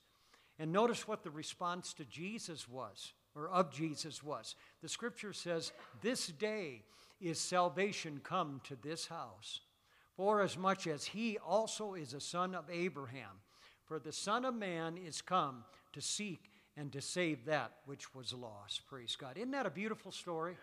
And 0.57 0.71
notice 0.71 1.07
what 1.07 1.23
the 1.23 1.29
response 1.29 1.93
to 1.93 2.05
Jesus 2.05 2.67
was, 2.67 3.13
or 3.35 3.49
of 3.49 3.71
Jesus 3.71 4.23
was. 4.23 4.55
The 4.81 4.89
scripture 4.89 5.33
says, 5.33 5.73
This 6.01 6.27
day 6.27 6.81
is 7.21 7.39
salvation 7.39 8.19
come 8.23 8.61
to 8.63 8.75
this 8.81 9.05
house, 9.05 9.61
for 10.17 10.41
as 10.41 10.57
much 10.57 10.87
as 10.87 11.05
he 11.05 11.37
also 11.37 11.93
is 11.93 12.15
a 12.15 12.19
son 12.19 12.55
of 12.55 12.65
Abraham. 12.71 13.41
For 13.85 13.99
the 13.99 14.11
Son 14.11 14.43
of 14.43 14.55
Man 14.55 14.97
is 14.97 15.21
come 15.21 15.65
to 15.91 16.01
seek 16.01 16.49
and 16.77 16.91
to 16.91 17.01
save 17.01 17.45
that 17.45 17.71
which 17.85 18.13
was 18.15 18.33
lost. 18.33 18.85
Praise 18.87 19.15
God. 19.15 19.37
Isn't 19.37 19.51
that 19.51 19.65
a 19.65 19.71
beautiful 19.71 20.11
story 20.11 20.55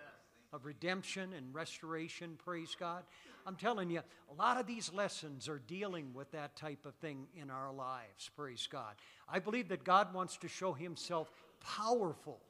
of 0.53 0.65
redemption 0.65 1.33
and 1.33 1.55
restoration? 1.55 2.37
Praise 2.45 2.77
God. 2.79 3.05
I'm 3.47 3.57
telling 3.57 3.91
you, 3.91 4.01
a 4.31 4.35
lot 4.35 4.59
of 4.59 4.67
these 4.67 4.93
lessons 4.93 5.49
are 5.49 5.61
dealing 5.67 6.13
with 6.13 6.31
that 6.33 6.57
type 6.57 6.85
of 6.85 6.95
thing 6.97 7.27
in 7.41 7.51
our 7.51 7.73
lives. 7.73 8.31
Praise 8.37 8.69
God. 8.71 8.95
I 9.29 9.39
believe 9.39 9.69
that 9.69 9.85
God 9.85 10.13
wants 10.13 10.37
to 10.39 10.49
show 10.49 10.73
Himself 10.73 11.31
powerful 11.61 12.41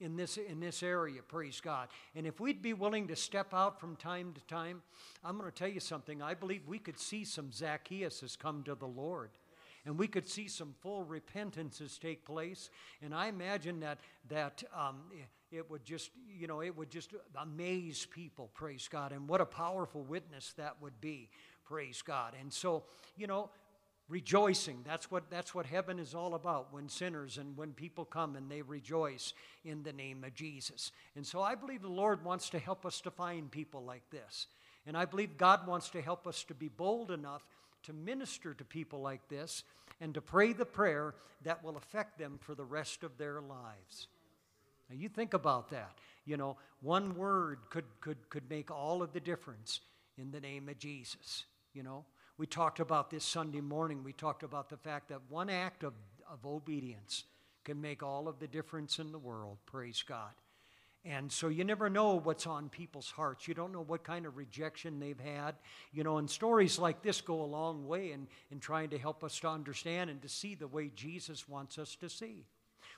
in 0.00 0.16
this, 0.16 0.36
in 0.36 0.60
this 0.60 0.82
area, 0.82 1.22
praise 1.26 1.60
God. 1.60 1.88
And 2.14 2.26
if 2.26 2.38
we'd 2.38 2.62
be 2.62 2.72
willing 2.72 3.08
to 3.08 3.16
step 3.16 3.52
out 3.52 3.80
from 3.80 3.96
time 3.96 4.32
to 4.32 4.40
time, 4.42 4.82
I'm 5.24 5.36
going 5.36 5.50
to 5.50 5.56
tell 5.56 5.68
you 5.68 5.80
something. 5.80 6.22
I 6.22 6.34
believe 6.34 6.62
we 6.66 6.78
could 6.78 6.98
see 6.98 7.24
some 7.24 7.50
Zacchaeus 7.50 8.20
has 8.20 8.36
come 8.36 8.62
to 8.64 8.76
the 8.76 8.86
Lord 8.86 9.30
and 9.88 9.98
we 9.98 10.06
could 10.06 10.28
see 10.28 10.48
some 10.48 10.74
full 10.82 11.02
repentances 11.02 11.98
take 11.98 12.26
place. 12.26 12.68
And 13.00 13.14
I 13.14 13.28
imagine 13.28 13.80
that 13.80 13.98
that 14.28 14.62
um, 14.76 15.00
it 15.50 15.70
would 15.70 15.82
just 15.82 16.10
you 16.38 16.46
know 16.46 16.60
it 16.60 16.76
would 16.76 16.90
just 16.90 17.14
amaze 17.40 18.06
people. 18.06 18.50
Praise 18.52 18.86
God! 18.86 19.12
And 19.12 19.26
what 19.26 19.40
a 19.40 19.46
powerful 19.46 20.02
witness 20.02 20.52
that 20.58 20.76
would 20.82 21.00
be. 21.00 21.30
Praise 21.64 22.02
God! 22.02 22.34
And 22.38 22.52
so 22.52 22.84
you 23.16 23.26
know 23.26 23.48
rejoicing 24.10 24.78
that's 24.86 25.10
what 25.10 25.30
that's 25.30 25.54
what 25.54 25.66
heaven 25.66 25.98
is 25.98 26.14
all 26.14 26.34
about 26.34 26.72
when 26.72 26.88
sinners 26.88 27.36
and 27.36 27.54
when 27.58 27.72
people 27.72 28.06
come 28.06 28.36
and 28.36 28.50
they 28.50 28.62
rejoice 28.62 29.34
in 29.66 29.82
the 29.82 29.92
name 29.92 30.24
of 30.24 30.34
jesus 30.34 30.92
and 31.14 31.26
so 31.26 31.42
i 31.42 31.54
believe 31.54 31.82
the 31.82 31.88
lord 31.88 32.24
wants 32.24 32.48
to 32.48 32.58
help 32.58 32.86
us 32.86 33.02
to 33.02 33.10
find 33.10 33.50
people 33.50 33.84
like 33.84 34.08
this 34.08 34.46
and 34.86 34.96
i 34.96 35.04
believe 35.04 35.36
god 35.36 35.66
wants 35.66 35.90
to 35.90 36.00
help 36.00 36.26
us 36.26 36.42
to 36.42 36.54
be 36.54 36.68
bold 36.68 37.10
enough 37.10 37.44
to 37.88 37.94
minister 37.94 38.52
to 38.52 38.64
people 38.64 39.00
like 39.00 39.26
this 39.28 39.64
and 40.00 40.12
to 40.12 40.20
pray 40.20 40.52
the 40.52 40.66
prayer 40.66 41.14
that 41.42 41.64
will 41.64 41.78
affect 41.78 42.18
them 42.18 42.38
for 42.38 42.54
the 42.54 42.64
rest 42.64 43.02
of 43.02 43.16
their 43.16 43.40
lives. 43.40 44.08
Now, 44.90 44.96
you 44.96 45.08
think 45.08 45.32
about 45.32 45.70
that. 45.70 45.92
You 46.26 46.36
know, 46.36 46.58
one 46.82 47.16
word 47.16 47.60
could, 47.70 47.86
could, 48.02 48.28
could 48.28 48.48
make 48.50 48.70
all 48.70 49.02
of 49.02 49.14
the 49.14 49.20
difference 49.20 49.80
in 50.18 50.30
the 50.30 50.40
name 50.40 50.68
of 50.68 50.78
Jesus. 50.78 51.44
You 51.72 51.82
know, 51.82 52.04
we 52.36 52.46
talked 52.46 52.78
about 52.78 53.10
this 53.10 53.24
Sunday 53.24 53.62
morning. 53.62 54.04
We 54.04 54.12
talked 54.12 54.42
about 54.42 54.68
the 54.68 54.76
fact 54.76 55.08
that 55.08 55.20
one 55.30 55.48
act 55.48 55.82
of, 55.82 55.94
of 56.30 56.44
obedience 56.44 57.24
can 57.64 57.80
make 57.80 58.02
all 58.02 58.28
of 58.28 58.38
the 58.38 58.48
difference 58.48 58.98
in 58.98 59.12
the 59.12 59.18
world. 59.18 59.56
Praise 59.64 60.04
God. 60.06 60.32
And 61.08 61.32
so 61.32 61.48
you 61.48 61.64
never 61.64 61.88
know 61.88 62.16
what's 62.16 62.46
on 62.46 62.68
people's 62.68 63.10
hearts. 63.10 63.48
You 63.48 63.54
don't 63.54 63.72
know 63.72 63.80
what 63.80 64.04
kind 64.04 64.26
of 64.26 64.36
rejection 64.36 65.00
they've 65.00 65.18
had. 65.18 65.54
You 65.90 66.04
know, 66.04 66.18
and 66.18 66.28
stories 66.28 66.78
like 66.78 67.00
this 67.00 67.22
go 67.22 67.40
a 67.40 67.46
long 67.46 67.88
way 67.88 68.12
in, 68.12 68.26
in 68.52 68.60
trying 68.60 68.90
to 68.90 68.98
help 68.98 69.24
us 69.24 69.40
to 69.40 69.48
understand 69.48 70.10
and 70.10 70.20
to 70.20 70.28
see 70.28 70.54
the 70.54 70.66
way 70.68 70.92
Jesus 70.94 71.48
wants 71.48 71.78
us 71.78 71.96
to 71.96 72.10
see. 72.10 72.44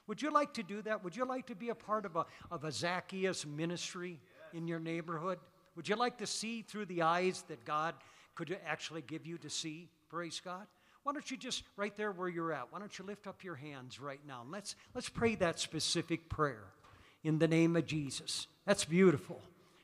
Would 0.08 0.20
you 0.22 0.32
like 0.32 0.54
to 0.54 0.64
do 0.64 0.82
that? 0.82 1.04
Would 1.04 1.14
you 1.14 1.24
like 1.24 1.46
to 1.46 1.54
be 1.54 1.68
a 1.68 1.74
part 1.74 2.04
of 2.04 2.16
a, 2.16 2.26
of 2.50 2.64
a 2.64 2.72
Zacchaeus 2.72 3.46
ministry 3.46 4.18
in 4.52 4.66
your 4.66 4.80
neighborhood? 4.80 5.38
Would 5.76 5.88
you 5.88 5.94
like 5.94 6.18
to 6.18 6.26
see 6.26 6.62
through 6.62 6.86
the 6.86 7.02
eyes 7.02 7.44
that 7.46 7.64
God 7.64 7.94
could 8.34 8.58
actually 8.66 9.02
give 9.02 9.24
you 9.24 9.38
to 9.38 9.48
see? 9.48 9.88
Praise 10.08 10.42
God. 10.44 10.66
Why 11.04 11.12
don't 11.12 11.30
you 11.30 11.36
just 11.36 11.62
right 11.76 11.96
there 11.96 12.10
where 12.10 12.28
you're 12.28 12.52
at? 12.52 12.72
Why 12.72 12.80
don't 12.80 12.98
you 12.98 13.04
lift 13.04 13.28
up 13.28 13.44
your 13.44 13.54
hands 13.54 14.00
right 14.00 14.20
now? 14.26 14.40
And 14.42 14.50
Let's 14.50 14.74
let's 14.94 15.08
pray 15.08 15.36
that 15.36 15.60
specific 15.60 16.28
prayer 16.28 16.64
in 17.22 17.38
the 17.38 17.48
name 17.48 17.76
of 17.76 17.86
Jesus. 17.86 18.46
That's 18.66 18.84
beautiful. 18.84 19.40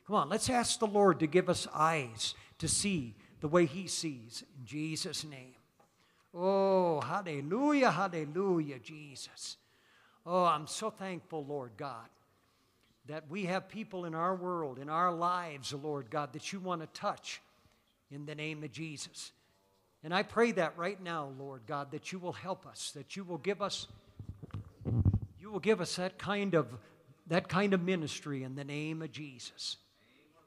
Come 0.06 0.16
on, 0.16 0.28
let's 0.28 0.48
ask 0.48 0.78
the 0.78 0.86
Lord 0.86 1.20
to 1.20 1.26
give 1.26 1.48
us 1.48 1.66
eyes 1.74 2.34
to 2.58 2.68
see 2.68 3.14
the 3.40 3.48
way 3.48 3.66
He 3.66 3.86
sees 3.86 4.44
in 4.58 4.66
Jesus' 4.66 5.24
name. 5.24 5.54
Oh, 6.34 7.00
hallelujah, 7.00 7.90
hallelujah, 7.90 8.78
Jesus. 8.78 9.56
Oh, 10.24 10.44
I'm 10.44 10.66
so 10.66 10.90
thankful, 10.90 11.44
Lord 11.44 11.72
God, 11.76 12.08
that 13.06 13.24
we 13.30 13.46
have 13.46 13.68
people 13.68 14.04
in 14.04 14.14
our 14.14 14.34
world, 14.34 14.78
in 14.78 14.88
our 14.88 15.12
lives, 15.12 15.72
Lord 15.72 16.10
God, 16.10 16.32
that 16.32 16.52
you 16.52 16.60
want 16.60 16.82
to 16.82 17.00
touch 17.00 17.40
in 18.10 18.26
the 18.26 18.34
name 18.34 18.62
of 18.64 18.72
Jesus. 18.72 19.32
And 20.04 20.14
I 20.14 20.22
pray 20.22 20.52
that 20.52 20.76
right 20.76 21.02
now, 21.02 21.30
Lord 21.38 21.62
God, 21.66 21.90
that 21.92 22.12
you 22.12 22.18
will 22.18 22.32
help 22.32 22.66
us, 22.66 22.92
that 22.94 23.16
you 23.16 23.24
will 23.24 23.38
give 23.38 23.62
us 23.62 23.88
you 25.40 25.52
will 25.52 25.60
give 25.60 25.80
us 25.80 25.94
that 25.94 26.18
kind 26.18 26.54
of 26.54 26.66
that 27.28 27.48
kind 27.48 27.74
of 27.74 27.82
ministry 27.82 28.42
in 28.42 28.54
the 28.54 28.64
name 28.64 29.02
of 29.02 29.12
Jesus. 29.12 29.76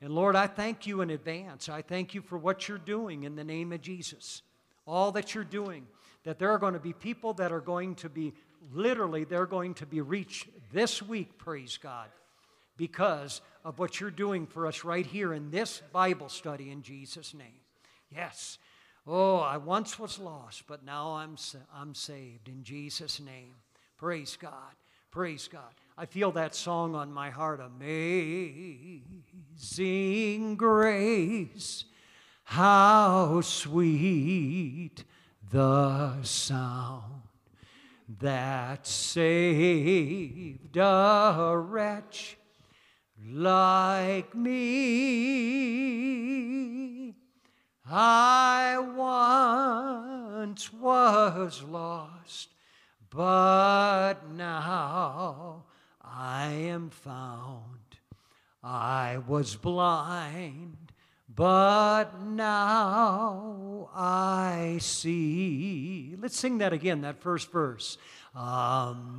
And 0.02 0.14
Lord, 0.14 0.36
I 0.36 0.48
thank 0.48 0.88
you 0.88 1.02
in 1.02 1.10
advance. 1.10 1.68
I 1.68 1.82
thank 1.82 2.14
you 2.14 2.22
for 2.22 2.38
what 2.38 2.68
you're 2.68 2.78
doing 2.78 3.24
in 3.24 3.36
the 3.36 3.44
name 3.44 3.74
of 3.74 3.82
Jesus. 3.82 4.42
All 4.88 5.12
that 5.12 5.36
you're 5.36 5.44
doing. 5.44 5.88
That 6.24 6.40
there 6.40 6.52
are 6.52 6.58
going 6.58 6.74
to 6.74 6.80
be 6.80 6.94
people 6.94 7.34
that 7.34 7.52
are 7.52 7.62
going 7.62 7.96
to 7.96 8.10
be, 8.10 8.34
literally, 8.72 9.24
they're 9.24 9.46
going 9.46 9.74
to 9.76 9.86
be 9.86 10.02
reached 10.02 10.48
this 10.72 11.02
week, 11.02 11.38
praise 11.38 11.78
God, 11.78 12.08
because 12.78 13.42
of 13.66 13.80
what 13.80 14.00
you're 14.00 14.12
doing 14.12 14.46
for 14.48 14.68
us 14.68 14.84
right 14.84 15.06
here 15.06 15.34
in 15.34 15.52
this 15.52 15.82
Bible 15.92 16.30
study 16.30 16.72
in 16.72 16.82
Jesus' 16.82 17.34
name. 17.34 17.62
Yes. 18.10 18.58
Oh, 19.08 19.38
I 19.38 19.58
once 19.58 19.98
was 19.98 20.20
lost, 20.20 20.64
but 20.68 20.86
now 20.86 21.16
I'm, 21.16 21.36
I'm 21.74 21.96
saved 21.96 22.48
in 22.48 22.64
Jesus' 22.64 23.20
name. 23.20 23.56
Praise 23.98 24.38
God. 24.40 24.76
Praise 25.12 25.50
God. 25.52 25.74
I 26.02 26.06
feel 26.06 26.32
that 26.32 26.56
song 26.56 26.96
on 26.96 27.12
my 27.12 27.30
heart 27.30 27.60
Amazing 27.60 29.04
Grace, 30.56 31.84
how 32.46 33.42
sweet 33.42 35.04
the 35.52 36.24
sound 36.24 37.24
that 38.18 38.88
saved 38.88 40.78
a 40.78 41.54
wretch 41.58 42.38
like 43.22 44.34
me. 44.34 44.64
I 47.86 48.78
once 48.96 50.72
was 50.72 51.62
lost, 51.62 52.54
but 53.10 54.30
now 54.32 55.66
I 56.12 56.48
am 56.48 56.90
found. 56.90 57.80
I 58.64 59.20
was 59.28 59.56
blind, 59.56 60.92
but 61.34 62.22
now 62.22 63.90
I 63.96 64.80
see. 64.82 66.16
Let's 66.20 66.38
sing 66.38 66.58
that 66.58 66.74
again, 66.74 67.02
that 67.02 67.22
first 67.22 67.52
verse. 67.52 67.98
Amazing 68.36 69.18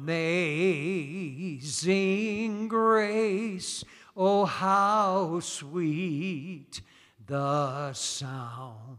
grace, 2.69 3.85
oh, 4.17 4.45
how 4.45 5.41
sweet 5.41 6.83
the 7.27 7.93
sound 7.93 8.99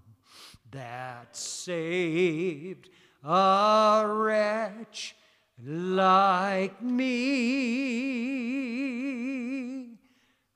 that 0.71 1.35
saved 1.35 2.89
a 3.23 4.03
wretch 4.07 5.15
like 5.63 6.81
me. 6.81 7.51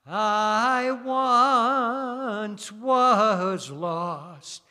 I 0.08 0.91
once 1.04 2.72
was 2.72 3.70
lost, 3.72 4.62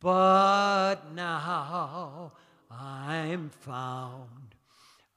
but 0.00 0.96
now 1.14 2.32
I'm 2.70 3.50
found. 3.50 4.54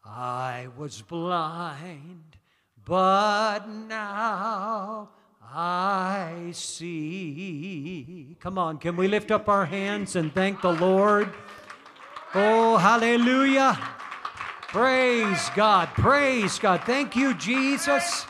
I 0.06 0.68
was 0.78 1.02
blind, 1.02 2.38
but 2.86 3.68
now 3.68 5.10
I 5.44 6.52
see. 6.54 8.38
Come 8.40 8.58
on, 8.58 8.78
can 8.78 8.96
we 8.96 9.08
lift 9.08 9.30
up 9.32 9.50
our 9.50 9.66
hands 9.66 10.16
and 10.16 10.34
thank 10.34 10.62
the 10.62 10.74
Lord? 10.74 11.34
Oh, 12.34 12.78
hallelujah. 12.78 13.78
Praise 14.72 15.50
God. 15.56 15.90
Praise 15.96 16.60
God. 16.60 16.84
Thank 16.84 17.16
you, 17.16 17.34
Jesus. 17.34 18.28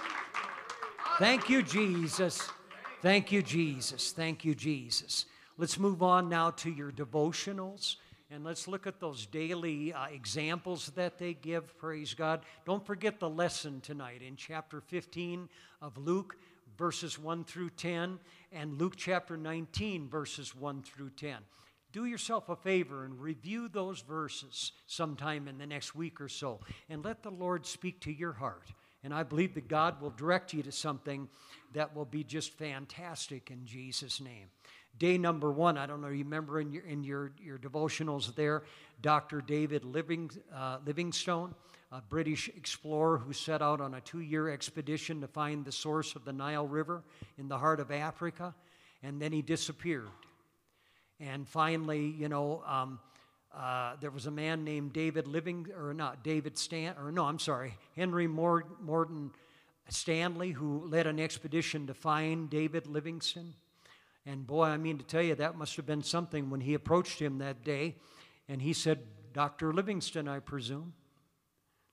Thank 1.18 1.50
you, 1.50 1.62
Jesus. 1.62 2.50
Thank 3.02 3.34
you, 3.34 3.42
Jesus. 3.42 4.14
Thank 4.14 4.46
you, 4.46 4.56
Jesus. 4.56 5.26
Let's 5.58 5.78
move 5.78 6.02
on 6.02 6.30
now 6.30 6.52
to 6.52 6.72
your 6.72 6.94
devotionals. 6.94 7.98
and 8.32 8.46
let's 8.46 8.70
look 8.70 8.88
at 8.88 9.02
those 9.02 9.26
daily 9.26 9.92
uh, 9.92 10.06
examples 10.06 10.92
that 10.96 11.18
they 11.18 11.34
give. 11.34 11.78
Praise 11.78 12.14
God. 12.14 12.40
Don't 12.64 12.86
forget 12.86 13.20
the 13.20 13.30
lesson 13.30 13.82
tonight 13.82 14.22
in 14.22 14.38
chapter 14.38 14.80
15 14.80 15.50
of 15.82 15.98
Luke, 15.98 16.38
verses 16.78 17.20
1 17.20 17.44
through 17.44 17.72
10, 17.72 18.18
and 18.54 18.80
Luke 18.80 18.94
chapter 18.96 19.36
19, 19.36 20.08
verses 20.08 20.56
1 20.56 20.84
through 20.84 21.10
10. 21.18 21.40
Do 21.92 22.06
yourself 22.06 22.50
a 22.50 22.56
favor 22.56 23.06
and 23.06 23.20
review 23.20 23.68
those 23.68 24.02
verses 24.02 24.74
sometime 24.86 25.48
in 25.48 25.58
the 25.58 25.66
next 25.66 25.96
week 25.96 26.22
or 26.22 26.30
so, 26.30 26.60
and 26.90 27.04
let 27.04 27.24
the 27.24 27.32
Lord 27.32 27.66
speak 27.66 28.00
to 28.02 28.12
your 28.12 28.34
heart. 28.34 28.72
And 29.04 29.14
I 29.14 29.24
believe 29.24 29.56
that 29.56 29.68
God 29.68 30.02
will 30.02 30.10
direct 30.12 30.54
you 30.54 30.62
to 30.64 30.72
something 30.72 31.30
that 31.74 31.96
will 31.96 32.06
be 32.06 32.24
just 32.24 32.54
fantastic 32.54 33.50
in 33.50 33.66
Jesus' 33.66 34.20
name. 34.20 34.48
Day 34.98 35.18
number 35.18 35.52
one, 35.52 35.78
I 35.78 35.86
don't 35.86 36.02
know, 36.02 36.10
you 36.10 36.24
remember 36.24 36.60
in 36.60 36.74
your, 36.74 36.84
in 36.84 37.04
your, 37.04 37.32
your 37.42 37.58
devotionals 37.58 38.36
there, 38.36 38.64
Dr. 39.02 39.42
David 39.42 39.86
Living, 39.86 40.30
uh, 40.54 40.80
Livingstone, 40.86 41.56
a 41.92 42.02
British 42.02 42.50
explorer 42.50 43.18
who 43.18 43.32
set 43.32 43.62
out 43.62 43.82
on 43.82 43.94
a 43.94 44.02
two 44.02 44.20
year 44.20 44.50
expedition 44.50 45.22
to 45.22 45.28
find 45.28 45.64
the 45.64 45.72
source 45.72 46.16
of 46.16 46.26
the 46.26 46.34
Nile 46.34 46.68
River 46.68 47.04
in 47.38 47.48
the 47.48 47.58
heart 47.58 47.80
of 47.80 47.92
Africa, 47.92 48.54
and 49.02 49.22
then 49.22 49.32
he 49.32 49.42
disappeared. 49.42 50.10
And 51.20 51.48
finally, 51.48 52.06
you 52.06 52.30
know, 52.30 52.64
um, 52.66 53.00
uh, 53.56 53.96
there 54.00 54.12
was 54.12 54.26
a 54.26 54.32
man 54.32 54.64
named 54.64 54.94
David 54.94 55.28
Living, 55.28 55.68
or 55.78 55.94
not 55.94 56.24
David 56.24 56.58
Stan, 56.58 56.96
or 56.98 57.12
no, 57.12 57.26
I'm 57.26 57.40
sorry, 57.40 57.74
Henry 57.96 58.28
Morton 58.28 59.32
Stanley, 59.90 60.52
who 60.52 60.86
led 60.86 61.08
an 61.08 61.20
expedition 61.20 61.88
to 61.88 61.94
find 61.94 62.50
David 62.50 62.88
Livingstone. 62.88 63.54
And 64.26 64.46
boy, 64.46 64.66
I 64.66 64.78
mean 64.78 64.98
to 64.98 65.04
tell 65.04 65.22
you, 65.22 65.36
that 65.36 65.58
must 65.58 65.76
have 65.76 65.86
been 65.86 66.04
something 66.04 66.50
when 66.50 66.62
he 66.62 66.74
approached 66.74 67.20
him 67.20 67.40
that 67.40 67.64
day. 67.64 67.96
And 68.48 68.62
he 68.62 68.74
said, 68.74 69.00
Dr. 69.34 69.74
Livingstone, 69.74 70.28
I 70.28 70.40
presume. 70.40 70.94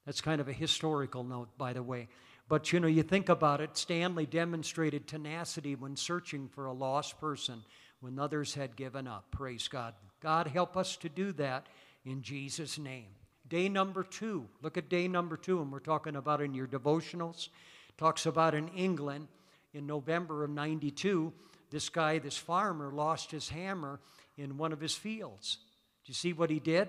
That's 0.05 0.21
kind 0.21 0.41
of 0.41 0.49
a 0.49 0.53
historical 0.53 1.25
note, 1.25 1.49
by 1.59 1.73
the 1.73 1.83
way. 1.83 2.09
But 2.49 2.73
you 2.73 2.79
know, 2.79 2.87
you 2.87 3.03
think 3.03 3.29
about 3.29 3.61
it, 3.61 3.77
Stanley 3.77 4.27
demonstrated 4.27 5.09
tenacity 5.09 5.75
when 5.75 5.97
searching 5.97 6.49
for 6.49 6.67
a 6.67 6.73
lost 6.73 7.19
person 7.19 7.65
when 8.01 8.19
others 8.19 8.55
had 8.55 8.77
given 8.77 9.07
up. 9.07 9.27
Praise 9.31 9.69
God. 9.69 9.95
God, 10.21 10.47
help 10.47 10.77
us 10.77 10.97
to 10.99 11.09
do 11.09 11.33
that 11.33 11.67
in 12.05 12.23
Jesus' 12.23 12.79
name. 12.79 13.09
Day 13.49 13.69
number 13.69 14.03
two. 14.03 14.47
Look 14.63 14.77
at 14.77 14.89
day 14.89 15.07
number 15.09 15.37
two, 15.37 15.61
and 15.61 15.71
we're 15.71 15.79
talking 15.79 16.17
about 16.17 16.41
in 16.41 16.55
your 16.55 16.67
devotionals. 16.67 17.49
Talks 17.97 18.27
about 18.27 18.55
in 18.55 18.69
England 18.69 19.29
in 19.73 19.87
November 19.87 20.43
of 20.43 20.51
92, 20.51 21.33
this 21.71 21.89
guy, 21.89 22.19
this 22.19 22.37
farmer, 22.37 22.91
lost 22.91 23.31
his 23.31 23.51
hammer 23.51 24.01
in 24.39 24.57
one 24.57 24.73
of 24.73 24.81
his 24.81 24.95
fields. 24.95 25.59
Do 26.05 26.11
you 26.11 26.15
see 26.15 26.33
what 26.33 26.51
he 26.51 26.61
did? 26.61 26.89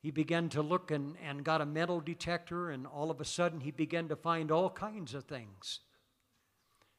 He 0.00 0.10
began 0.12 0.48
to 0.50 0.62
look 0.62 0.92
and, 0.92 1.16
and 1.26 1.44
got 1.44 1.60
a 1.60 1.66
metal 1.66 2.00
detector, 2.00 2.70
and 2.70 2.86
all 2.86 3.10
of 3.10 3.20
a 3.20 3.24
sudden 3.24 3.60
he 3.60 3.72
began 3.72 4.08
to 4.08 4.16
find 4.16 4.52
all 4.52 4.70
kinds 4.70 5.14
of 5.14 5.24
things. 5.24 5.80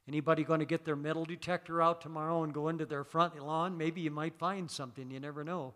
Anybody 0.07 0.43
going 0.43 0.61
to 0.61 0.65
get 0.65 0.85
their 0.85 0.95
metal 0.95 1.25
detector 1.25 1.81
out 1.81 2.01
tomorrow 2.01 2.43
and 2.43 2.53
go 2.53 2.69
into 2.69 2.85
their 2.85 3.03
front 3.03 3.37
lawn? 3.39 3.77
Maybe 3.77 4.01
you 4.01 4.11
might 4.11 4.37
find 4.39 4.71
something, 4.71 5.11
you 5.11 5.19
never 5.19 5.43
know. 5.43 5.73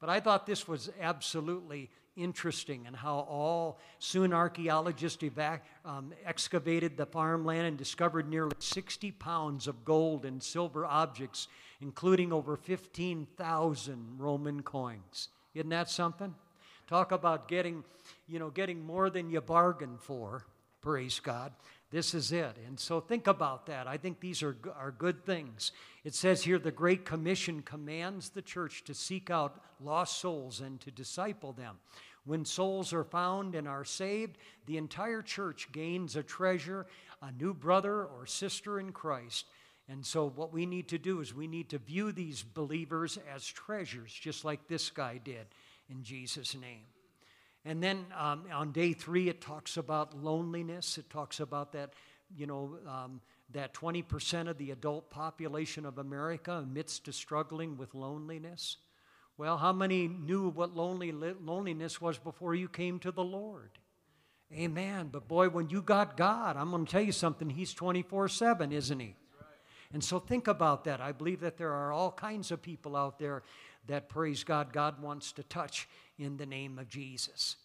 But 0.00 0.08
I 0.08 0.20
thought 0.20 0.46
this 0.46 0.66
was 0.66 0.90
absolutely 1.00 1.90
interesting 2.16 2.86
and 2.86 2.94
how 2.94 3.26
all 3.28 3.78
soon 3.98 4.32
archaeologists 4.32 5.22
evac- 5.22 5.60
um, 5.84 6.12
excavated 6.24 6.96
the 6.96 7.06
farmland 7.06 7.66
and 7.66 7.76
discovered 7.76 8.28
nearly 8.28 8.56
60 8.58 9.10
pounds 9.12 9.66
of 9.66 9.84
gold 9.84 10.24
and 10.24 10.42
silver 10.42 10.86
objects, 10.86 11.48
including 11.80 12.32
over 12.32 12.56
15,000 12.56 14.16
Roman 14.18 14.62
coins. 14.62 15.28
Isn't 15.54 15.70
that 15.70 15.90
something? 15.90 16.34
Talk 16.86 17.12
about 17.12 17.48
getting, 17.48 17.84
you 18.28 18.38
know, 18.38 18.50
getting 18.50 18.84
more 18.84 19.10
than 19.10 19.30
you 19.30 19.40
bargained 19.40 20.00
for. 20.00 20.44
Praise 20.80 21.18
God. 21.18 21.52
This 21.94 22.12
is 22.12 22.32
it. 22.32 22.56
And 22.66 22.80
so 22.80 23.00
think 23.00 23.28
about 23.28 23.66
that. 23.66 23.86
I 23.86 23.98
think 23.98 24.18
these 24.18 24.42
are, 24.42 24.56
are 24.76 24.90
good 24.90 25.24
things. 25.24 25.70
It 26.02 26.12
says 26.12 26.42
here 26.42 26.58
the 26.58 26.72
Great 26.72 27.04
Commission 27.04 27.62
commands 27.62 28.30
the 28.30 28.42
church 28.42 28.82
to 28.86 28.94
seek 28.94 29.30
out 29.30 29.62
lost 29.80 30.18
souls 30.18 30.60
and 30.60 30.80
to 30.80 30.90
disciple 30.90 31.52
them. 31.52 31.76
When 32.24 32.44
souls 32.44 32.92
are 32.92 33.04
found 33.04 33.54
and 33.54 33.68
are 33.68 33.84
saved, 33.84 34.38
the 34.66 34.76
entire 34.76 35.22
church 35.22 35.70
gains 35.70 36.16
a 36.16 36.24
treasure, 36.24 36.86
a 37.22 37.30
new 37.30 37.54
brother 37.54 38.04
or 38.06 38.26
sister 38.26 38.80
in 38.80 38.90
Christ. 38.90 39.46
And 39.88 40.04
so, 40.04 40.32
what 40.34 40.52
we 40.52 40.66
need 40.66 40.88
to 40.88 40.98
do 40.98 41.20
is 41.20 41.32
we 41.32 41.46
need 41.46 41.68
to 41.68 41.78
view 41.78 42.10
these 42.10 42.42
believers 42.42 43.20
as 43.32 43.46
treasures, 43.46 44.12
just 44.12 44.44
like 44.44 44.66
this 44.66 44.90
guy 44.90 45.20
did, 45.22 45.46
in 45.88 46.02
Jesus' 46.02 46.56
name. 46.56 46.86
And 47.64 47.82
then 47.82 48.04
um, 48.18 48.44
on 48.52 48.72
day 48.72 48.92
three, 48.92 49.28
it 49.28 49.40
talks 49.40 49.76
about 49.76 50.16
loneliness. 50.16 50.98
It 50.98 51.08
talks 51.08 51.40
about 51.40 51.72
that, 51.72 51.94
you 52.36 52.46
know, 52.46 52.76
um, 52.86 53.20
that 53.52 53.72
20% 53.72 54.48
of 54.48 54.58
the 54.58 54.70
adult 54.70 55.10
population 55.10 55.86
of 55.86 55.98
America 55.98 56.52
amidst 56.52 57.04
to 57.06 57.12
struggling 57.12 57.76
with 57.76 57.94
loneliness. 57.94 58.76
Well, 59.36 59.56
how 59.56 59.72
many 59.72 60.08
knew 60.08 60.48
what 60.48 60.76
lonely, 60.76 61.10
loneliness 61.12 62.00
was 62.00 62.18
before 62.18 62.54
you 62.54 62.68
came 62.68 62.98
to 63.00 63.10
the 63.10 63.24
Lord? 63.24 63.70
Amen. 64.52 65.08
But 65.10 65.26
boy, 65.26 65.48
when 65.48 65.70
you 65.70 65.82
got 65.82 66.16
God, 66.16 66.56
I'm 66.56 66.70
going 66.70 66.84
to 66.84 66.90
tell 66.90 67.02
you 67.02 67.12
something, 67.12 67.50
He's 67.50 67.74
24 67.74 68.28
7, 68.28 68.72
isn't 68.72 69.00
He? 69.00 69.16
And 69.92 70.02
so 70.02 70.18
think 70.18 70.48
about 70.48 70.84
that. 70.84 71.00
I 71.00 71.12
believe 71.12 71.40
that 71.40 71.56
there 71.56 71.72
are 71.72 71.92
all 71.92 72.10
kinds 72.10 72.50
of 72.50 72.60
people 72.60 72.96
out 72.96 73.18
there 73.18 73.42
that, 73.86 74.08
praise 74.08 74.44
God, 74.44 74.72
God 74.72 75.02
wants 75.02 75.32
to 75.32 75.42
touch 75.42 75.88
in 76.18 76.36
the 76.36 76.46
name 76.46 76.78
of 76.78 76.88
Jesus. 76.88 77.56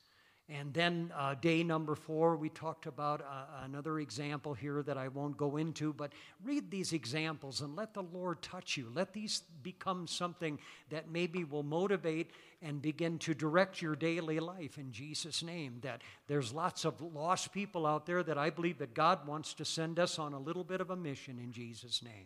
And 0.51 0.73
then 0.73 1.13
uh, 1.15 1.35
day 1.35 1.61
number 1.61 1.93
four, 1.93 2.35
we 2.35 2.49
talked 2.49 2.87
about 2.87 3.21
uh, 3.21 3.65
another 3.65 3.99
example 3.99 4.55
here 4.55 4.81
that 4.81 4.97
I 4.97 5.07
won't 5.07 5.37
go 5.37 5.57
into, 5.57 5.93
but 5.93 6.11
read 6.43 6.71
these 6.71 6.91
examples 6.91 7.61
and 7.61 7.75
let 7.75 7.93
the 7.93 8.01
Lord 8.01 8.41
touch 8.41 8.75
you. 8.75 8.91
Let 8.91 9.13
these 9.13 9.43
become 9.61 10.07
something 10.07 10.57
that 10.89 11.11
maybe 11.11 11.43
will 11.43 11.61
motivate 11.61 12.31
and 12.63 12.81
begin 12.81 13.19
to 13.19 13.35
direct 13.35 13.79
your 13.79 13.95
daily 13.95 14.39
life 14.39 14.79
in 14.79 14.91
Jesus' 14.91 15.43
name. 15.43 15.77
That 15.81 16.01
there's 16.25 16.51
lots 16.51 16.83
of 16.83 16.99
lost 16.99 17.53
people 17.53 17.85
out 17.85 18.07
there 18.07 18.23
that 18.23 18.39
I 18.39 18.49
believe 18.49 18.79
that 18.79 18.95
God 18.95 19.27
wants 19.27 19.53
to 19.53 19.65
send 19.65 19.99
us 19.99 20.17
on 20.17 20.33
a 20.33 20.39
little 20.39 20.63
bit 20.63 20.81
of 20.81 20.89
a 20.89 20.95
mission 20.95 21.37
in 21.37 21.51
Jesus' 21.51 22.01
name. 22.01 22.25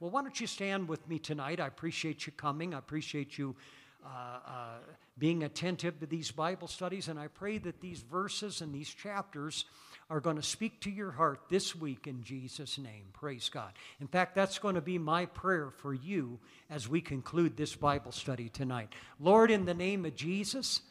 Well, 0.00 0.10
why 0.10 0.22
don't 0.22 0.40
you 0.40 0.46
stand 0.46 0.88
with 0.88 1.08
me 1.08 1.18
tonight? 1.18 1.58
I 1.58 1.66
appreciate 1.66 2.24
you 2.24 2.32
coming. 2.32 2.72
I 2.72 2.78
appreciate 2.78 3.36
you 3.36 3.56
uh, 4.04 4.08
uh, 4.46 4.78
being 5.18 5.42
attentive 5.42 5.98
to 5.98 6.06
these 6.06 6.30
Bible 6.30 6.68
studies, 6.68 7.08
and 7.08 7.18
I 7.18 7.26
pray 7.26 7.58
that 7.58 7.80
these 7.80 8.02
verses 8.02 8.60
and 8.60 8.72
these 8.72 8.88
chapters 8.88 9.64
are 10.08 10.20
going 10.20 10.36
to 10.36 10.42
speak 10.42 10.80
to 10.80 10.90
your 10.90 11.10
heart 11.10 11.40
this 11.50 11.74
week 11.74 12.06
in 12.06 12.22
Jesus' 12.22 12.78
name. 12.78 13.06
Praise 13.12 13.48
God. 13.48 13.72
In 14.00 14.06
fact, 14.06 14.36
that's 14.36 14.58
going 14.58 14.76
to 14.76 14.80
be 14.80 14.98
my 14.98 15.26
prayer 15.26 15.70
for 15.70 15.92
you 15.92 16.38
as 16.70 16.88
we 16.88 17.00
conclude 17.00 17.56
this 17.56 17.74
Bible 17.74 18.12
study 18.12 18.48
tonight. 18.48 18.92
Lord, 19.18 19.50
in 19.50 19.64
the 19.64 19.74
name 19.74 20.04
of 20.06 20.14
Jesus, 20.14 20.82